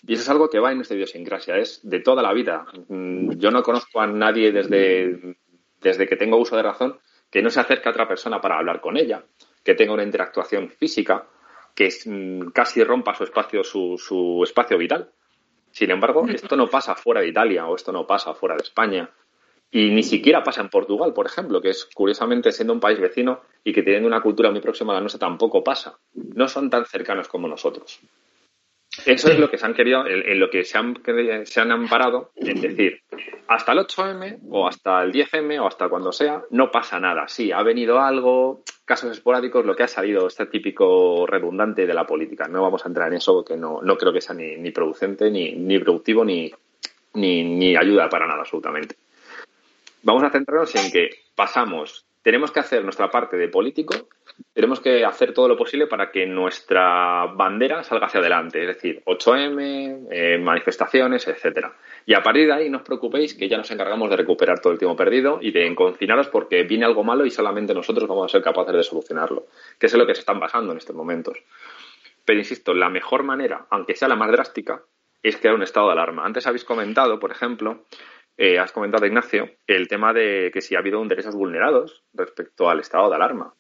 [0.07, 2.67] Y eso es algo que va en nuestra idiosincrasia, es de toda la vida.
[2.89, 5.37] Mm, yo no conozco a nadie desde
[5.81, 6.99] desde que tengo uso de razón,
[7.31, 9.25] que no se acerque a otra persona para hablar con ella,
[9.63, 11.27] que tenga una interactuación física,
[11.75, 15.11] que mm, casi rompa su espacio, su, su espacio vital.
[15.71, 19.11] Sin embargo, esto no pasa fuera de Italia o esto no pasa fuera de España.
[19.71, 23.41] Y ni siquiera pasa en Portugal, por ejemplo, que es curiosamente siendo un país vecino
[23.65, 25.99] y que teniendo una cultura muy próxima a la nuestra tampoco pasa.
[26.15, 28.01] No son tan cercanos como nosotros.
[29.05, 30.97] Eso es lo que se han querido, en, lo que se han,
[31.45, 33.03] se han amparado, en decir,
[33.47, 37.29] hasta el 8M o hasta el 10M o hasta cuando sea, no pasa nada.
[37.29, 42.07] Sí, ha venido algo, casos esporádicos, lo que ha salido, este típico redundante de la
[42.07, 42.49] política.
[42.49, 45.31] No vamos a entrar en eso porque no, no creo que sea ni, ni producente,
[45.31, 46.51] ni, ni productivo, ni,
[47.15, 48.97] ni, ni ayuda para nada, absolutamente.
[50.07, 54.09] Vamos a centrarnos en que pasamos, tenemos que hacer nuestra parte de político
[54.53, 59.03] tenemos que hacer todo lo posible para que nuestra bandera salga hacia adelante, es decir,
[59.05, 61.75] 8M, eh, manifestaciones, etcétera.
[62.05, 64.73] Y a partir de ahí no os preocupéis que ya nos encargamos de recuperar todo
[64.73, 68.33] el tiempo perdido y de confinaros porque viene algo malo y solamente nosotros vamos a
[68.33, 69.47] ser capaces de solucionarlo,
[69.79, 71.39] que es lo que se están pasando en estos momentos.
[72.25, 74.83] Pero insisto, la mejor manera, aunque sea la más drástica,
[75.23, 76.25] es crear un estado de alarma.
[76.25, 77.85] Antes habéis comentado, por ejemplo,
[78.37, 82.81] eh, has comentado, Ignacio, el tema de que si ha habido derechos vulnerados respecto al
[82.81, 83.55] estado de alarma.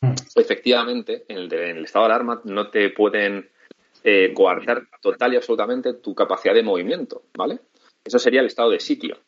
[0.00, 0.14] Mm.
[0.34, 3.48] Efectivamente, en el, estado de alarma no te pueden
[4.04, 7.60] eh, coartar total y absolutamente tu capacidad de movimiento, ¿vale?
[8.04, 9.18] Eso sería el estado de sitio.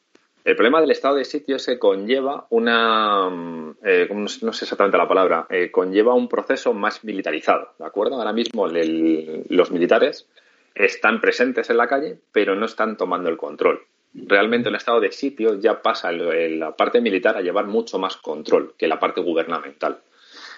[0.42, 4.96] El problema del estado de sitio es que conlleva una, mm, eh, no, sé exactamente
[4.96, 8.16] la palabra, eh, conlleva un proceso más militarizado, ¿de acuerdo?
[8.16, 10.28] Ahora mismo los militares
[10.74, 13.82] están presentes en la calle, pero no están tomando el control.
[14.12, 18.74] Realmente el estado de sitio ya pasa la parte militar a llevar mucho más control
[18.76, 20.00] que la parte gubernamental.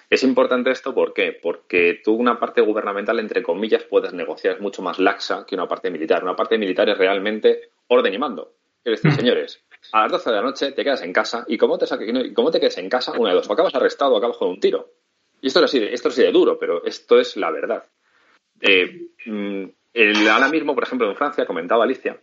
[0.08, 1.32] Es importante esto ¿por qué?
[1.32, 5.66] porque tú una parte gubernamental, entre comillas, puedes negociar, es mucho más laxa que una
[5.66, 6.22] parte militar.
[6.22, 8.52] Una parte militar es realmente orden y mando.
[8.84, 9.14] Es decir, mm.
[9.14, 11.86] señores, a las 12 de la noche te quedas en casa y como te,
[12.34, 14.60] cómo te quedes en casa, una de dos, o acabas arrestado o acabas con un
[14.60, 14.90] tiro.
[15.40, 17.84] Y esto es así, esto es así de duro, pero esto es la verdad.
[18.60, 19.64] Eh, mm,
[20.30, 22.18] ahora mismo, por ejemplo, en Francia, comentaba Alicia,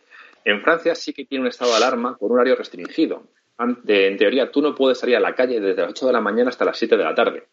[0.50, 3.24] en Francia sí que tiene un estado de alarma con un horario restringido.
[3.60, 6.50] En teoría, tú no puedes salir a la calle desde las 8 de la mañana
[6.50, 7.47] hasta las 7 de la tarde.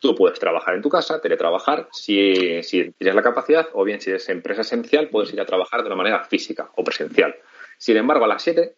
[0.00, 4.10] Tú puedes trabajar en tu casa, teletrabajar, si, si tienes la capacidad, o bien si
[4.10, 7.36] eres empresa esencial, puedes ir a trabajar de una manera física o presencial.
[7.78, 8.74] Sin embargo, a las 7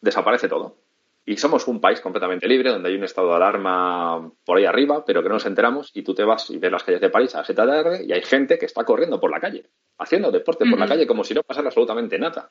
[0.00, 0.76] desaparece todo.
[1.24, 5.04] Y somos un país completamente libre, donde hay un estado de alarma por ahí arriba,
[5.04, 7.34] pero que no nos enteramos, y tú te vas y ves las calles de París
[7.34, 9.66] a las 7 de la tarde y hay gente que está corriendo por la calle,
[9.98, 12.50] haciendo deporte por la calle como si no pasara absolutamente nada.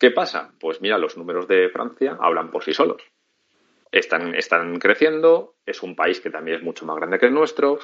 [0.00, 0.52] ¿Qué pasa?
[0.58, 3.02] Pues mira, los números de Francia hablan por sí solos
[3.92, 7.78] están, creciendo, es un país que también es mucho más grande que el nuestro,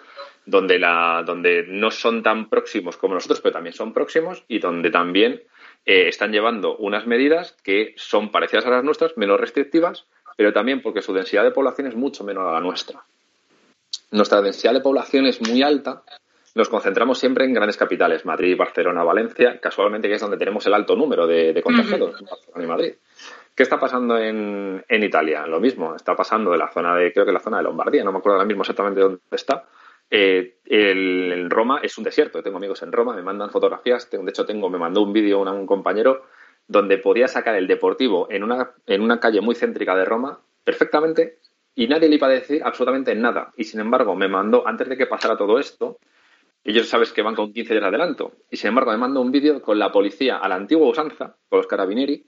[0.44, 5.42] donde no son tan próximos como nosotros, pero también son próximos y donde también
[5.84, 10.06] eh, están llevando unas medidas que son parecidas a las nuestras, menos restrictivas,
[10.36, 13.04] pero también porque su densidad de población es mucho menor a la nuestra.
[14.12, 16.02] Nuestra densidad de población es muy alta,
[16.56, 20.72] nos concentramos siempre en grandes capitales, Madrid, Barcelona, Valencia, casualmente que es donde tenemos el
[20.72, 22.94] alto número de, contagiados, Barcelona y Madrid.
[23.54, 25.46] ¿Qué está pasando en, Italia?
[25.46, 28.10] Lo mismo, está pasando de la zona de, creo que la zona de Lombardía, no
[28.10, 29.66] me acuerdo ahora mismo exactamente dónde está.
[30.10, 34.46] Eh, el, Roma es un desierto, tengo amigos en Roma, me mandan fotografías, de hecho
[34.46, 36.24] tengo, me mandó un vídeo un compañero
[36.68, 41.36] donde podía sacar el deportivo en una, en una calle muy céntrica de Roma perfectamente
[41.74, 43.52] y nadie le iba a decir absolutamente nada.
[43.58, 45.98] Y sin embargo, me mandó, antes de que pasara todo esto,
[46.70, 49.30] ellos sabes que van con 15 días de adelanto, y sin embargo me mandó un
[49.30, 52.26] vídeo con la policía a la antigua usanza, con los carabinieri,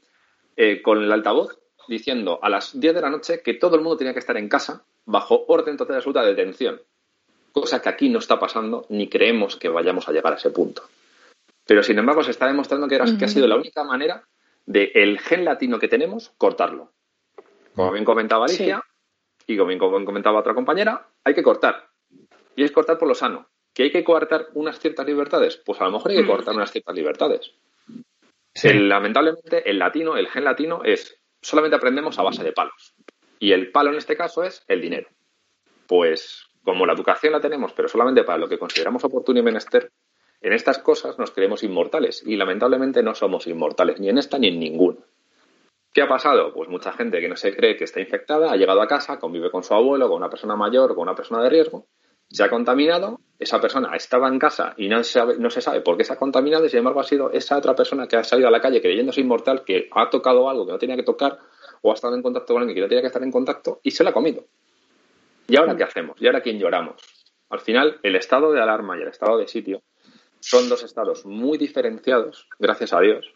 [0.56, 1.58] eh, con el altavoz
[1.88, 4.48] diciendo a las 10 de la noche que todo el mundo tenía que estar en
[4.48, 6.80] casa bajo orden total y absoluta de detención.
[7.52, 10.82] Cosa que aquí no está pasando ni creemos que vayamos a llegar a ese punto.
[11.66, 14.24] Pero sin embargo se está demostrando que, ha sido la única manera
[14.66, 16.92] de el gen latino que tenemos cortarlo.
[17.74, 18.82] Como bien comentaba Alicia
[19.46, 21.88] y como bien comentaba otra compañera, hay que cortar.
[22.54, 23.48] Y es cortar por lo sano.
[23.74, 25.56] ¿Que hay que cortar unas ciertas libertades?
[25.64, 27.54] Pues a lo mejor hay que cortar unas ciertas libertades
[28.64, 32.94] lamentablemente, el latino, el gen latino es solamente aprendemos a base de palos.
[33.38, 35.08] Y el palo en este caso es el dinero.
[35.86, 39.90] Pues como la educación la tenemos, pero solamente para lo que consideramos oportuno y menester,
[40.40, 44.46] En estas cosas nos creemos inmortales y lamentablemente no somos inmortales, ni en esta ni
[44.48, 44.98] en ninguna.
[45.92, 46.52] ¿Qué ha pasado?
[46.54, 49.50] Pues mucha gente que no se cree que está infectada ha llegado a casa, convive
[49.50, 51.86] con su abuelo, con una persona mayor, con una persona de riesgo,
[52.30, 55.80] se ha contaminado, esa persona estaba en casa y no se, sabe, no se sabe
[55.80, 58.24] por qué se ha contaminado y sin embargo ha sido esa otra persona que ha
[58.24, 61.38] salido a la calle creyéndose inmortal, que ha tocado algo que no tenía que tocar
[61.82, 63.92] o ha estado en contacto con alguien que no tenía que estar en contacto y
[63.92, 64.44] se lo ha comido.
[65.46, 66.20] ¿Y ahora qué hacemos?
[66.20, 67.00] ¿Y ahora quién lloramos?
[67.50, 69.82] Al final, el estado de alarma y el estado de sitio
[70.40, 73.32] son dos estados muy diferenciados, gracias a Dios,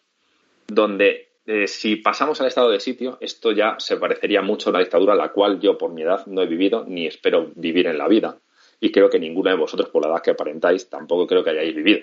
[0.67, 4.81] donde eh, si pasamos al estado de sitio, esto ya se parecería mucho a una
[4.81, 8.09] dictadura la cual yo por mi edad no he vivido ni espero vivir en la
[8.09, 8.39] vida
[8.83, 11.75] y creo que ninguno de vosotros, por la edad que aparentáis, tampoco creo que hayáis
[11.75, 12.01] vivido,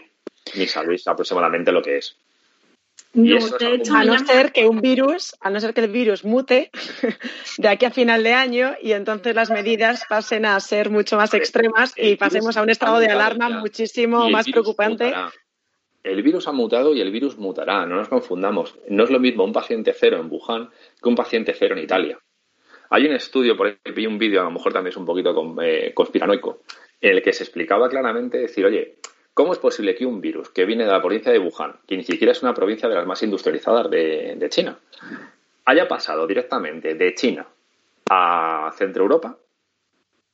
[0.56, 2.16] ni sabéis aproximadamente lo que es.
[3.12, 6.24] No, de hecho, a no ser que un virus, a no ser que el virus
[6.24, 6.72] mute
[7.58, 11.34] de aquí a final de año y entonces las medidas pasen a ser mucho más
[11.34, 15.14] extremas y pasemos a un estado de alarma muchísimo más preocupante.
[16.02, 18.76] El virus ha mutado y el virus mutará, no nos confundamos.
[18.88, 20.70] No es lo mismo un paciente cero en Wuhan
[21.02, 22.20] que un paciente cero en Italia.
[22.90, 25.34] Hay un estudio, por ejemplo, vi un vídeo, a lo mejor también es un poquito
[25.62, 26.64] eh, conspiranoico,
[27.00, 28.96] en el que se explicaba claramente decir, oye,
[29.34, 32.04] ¿cómo es posible que un virus que viene de la provincia de Wuhan, que ni
[32.04, 34.80] siquiera es una provincia de las más industrializadas de, China,
[35.66, 37.48] haya pasado directamente de China
[38.10, 39.38] a Centro Europa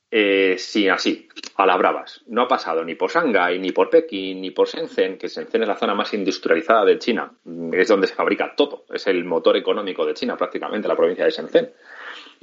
[0.09, 0.57] eh,
[0.93, 1.27] así,
[1.57, 2.21] a la bravas.
[2.27, 5.67] No ha pasado ni por Shanghái, ni por Pekín, ni por Shenzhen, que Shenzhen es
[5.67, 7.33] la zona más industrializada de China,
[7.73, 11.31] es donde se fabrica todo, es el motor económico de China prácticamente, la provincia de
[11.31, 11.73] Shenzhen.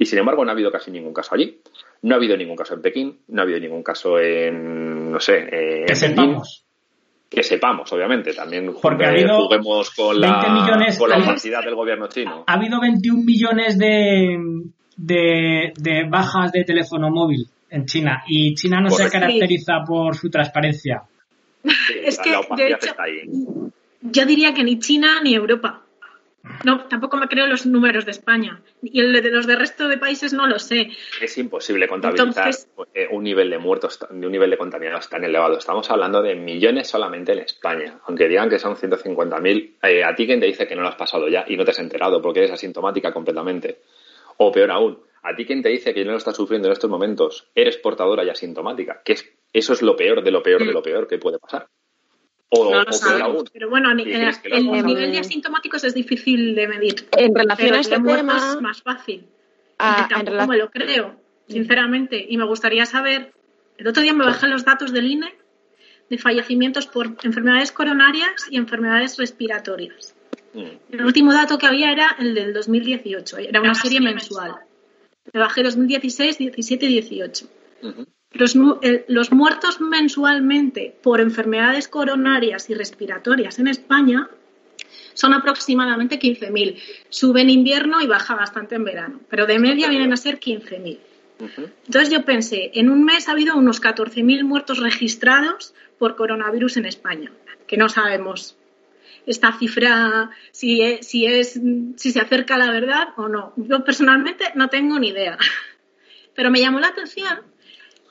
[0.03, 1.59] Y sin embargo, no ha habido casi ningún caso allí.
[2.01, 5.47] No ha habido ningún caso en Pekín, no ha habido ningún caso en, no sé,
[5.49, 6.65] en que sepamos.
[7.29, 8.33] Que sepamos, obviamente.
[8.33, 10.43] También Porque juguemos con la,
[10.99, 12.43] con la opacidad del gobierno chino.
[12.45, 14.37] Ha habido 21 millones de,
[14.97, 21.03] de, bajas de teléfono móvil en China y China no se caracteriza por su transparencia.
[21.63, 22.93] es que, de hecho,
[24.01, 25.82] yo diría que ni China ni Europa.
[26.65, 28.61] No, tampoco me creo los números de España.
[28.81, 30.89] Y el de los del resto de países no lo sé.
[31.21, 32.53] Es imposible contabilizar
[32.93, 35.57] eh, un nivel de muertos, de un nivel de contaminados tan elevado.
[35.57, 37.99] Estamos hablando de millones solamente en España.
[38.07, 40.95] Aunque digan que son 150.000, eh, a ti quien te dice que no lo has
[40.95, 43.79] pasado ya y no te has enterado porque eres asintomática completamente.
[44.37, 46.89] O peor aún, a ti quien te dice que no lo estás sufriendo en estos
[46.89, 49.01] momentos, eres portadora y asintomática.
[49.05, 50.73] Que es, eso es lo peor de lo peor de mm.
[50.73, 51.67] lo peor que puede pasar.
[52.55, 57.07] O, no Pero bueno, el, nivel de asintomáticos es difícil de medir.
[57.17, 58.37] En relación a este tema.
[58.37, 59.25] Es más fácil.
[59.79, 62.25] Ah, tampoco me lo creo, sinceramente.
[62.27, 63.33] Y me gustaría saber.
[63.77, 65.33] El otro día me bajé los datos del INE
[66.09, 70.15] de fallecimientos por enfermedades coronarias y enfermedades respiratorias.
[70.53, 70.65] Mm.
[70.91, 74.55] El último dato que había era el del 2018, era una serie mensual.
[75.31, 77.47] Me bajé 2016, 17 y 18.
[78.33, 84.27] Los, muertos mensualmente por enfermedades coronarias y respiratorias en España
[85.13, 86.81] son aproximadamente 15.000.
[87.09, 90.97] Sube en invierno y baja bastante en verano, pero de media vienen a ser 15.000.
[91.85, 96.85] Entonces yo pensé, en un mes ha habido unos 14.000 muertos registrados por coronavirus en
[96.85, 97.31] España,
[97.67, 98.57] que no sabemos
[99.25, 101.59] esta cifra si es, si es
[101.95, 103.53] si se acerca a la verdad o no.
[103.57, 105.37] Yo personalmente no tengo ni idea.
[106.35, 107.52] Pero me llamó la atención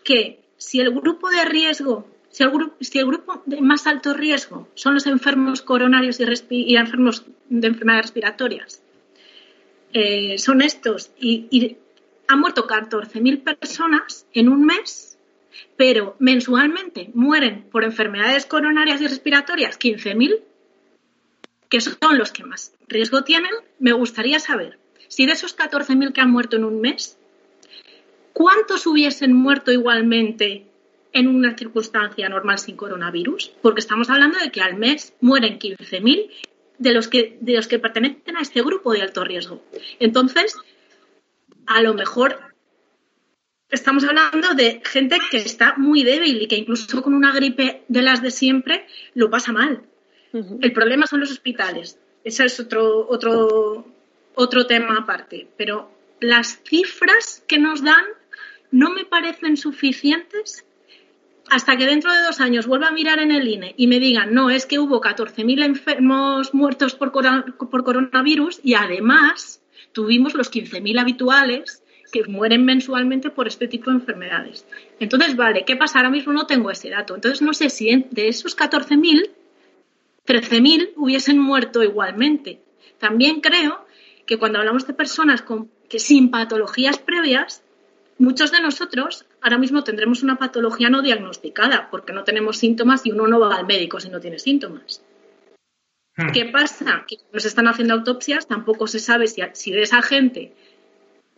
[0.05, 4.15] que si el grupo de riesgo, si el grupo, si el grupo de más alto
[4.15, 6.19] riesgo son los enfermos coronarios
[6.51, 8.83] y, enfermos de enfermedades respiratorias,
[9.93, 11.77] eh, son estos y,
[12.29, 15.19] han muerto 14.000 personas en un mes,
[15.77, 20.41] pero mensualmente mueren por enfermedades coronarias y respiratorias 15.000,
[21.69, 24.79] que son los que más riesgo tienen, me gustaría saber
[25.09, 27.19] si de esos 14.000 que han muerto en un mes,
[28.33, 30.66] ¿cuántos hubiesen muerto igualmente
[31.12, 33.53] en una circunstancia normal sin coronavirus?
[33.62, 36.30] Porque estamos hablando de que al mes mueren 15.000
[36.78, 39.62] de los que de los que pertenecen a este grupo de alto riesgo.
[40.01, 40.57] Entonces,
[41.66, 42.39] a lo mejor
[43.70, 48.03] estamos hablando de gente que está muy débil y que incluso con una gripe de
[48.03, 49.83] las de siempre lo pasa mal.
[50.33, 51.99] El problema son los hospitales.
[52.24, 53.87] Ese es otro, otro,
[54.35, 55.49] otro tema aparte.
[55.57, 58.05] Pero las cifras que nos dan
[58.73, 60.64] no me parecen suficientes
[61.51, 64.33] hasta que dentro de dos años vuelva a mirar en el INE y me digan,
[64.33, 69.61] no, es que hubo 14.000 enfermos muertos por, por, coronavirus y además
[69.93, 74.66] tuvimos los 15.000 habituales que mueren mensualmente por este tipo de enfermedades.
[75.01, 75.99] Entonces, vale, ¿qué pasa?
[75.99, 77.14] Ahora mismo no tengo ese dato.
[77.14, 79.31] Entonces, no sé si de esos 14.000,
[80.27, 82.61] 13.000 hubiesen muerto igualmente.
[82.99, 83.85] También creo
[84.27, 85.45] que cuando hablamos de personas
[85.89, 87.62] que sin patologías previas,
[88.23, 93.12] muchos de nosotros ahora mismo tendremos una patología no diagnosticada porque no tenemos síntomas y
[93.12, 95.03] uno no va al médico si no tiene síntomas.
[96.16, 96.33] Hmm.
[96.33, 97.05] ¿Qué pasa?
[97.07, 100.53] Que se están haciendo autopsias tampoco se sabe si, si de esa gente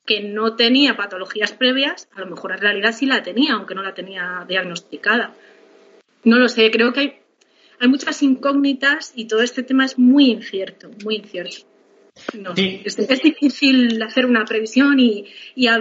[0.06, 3.82] que no tenía patologías previas, a lo mejor en realidad sí la tenía, aunque no
[3.82, 5.34] la tenía diagnosticada.
[6.24, 7.14] No lo sé, creo que hay,
[7.80, 11.66] hay muchas incógnitas y todo este tema es muy incierto, muy incierto.
[12.38, 12.80] No, Sí.
[12.84, 15.26] es, es difícil hacer una previsión y,
[15.56, 15.72] y hablar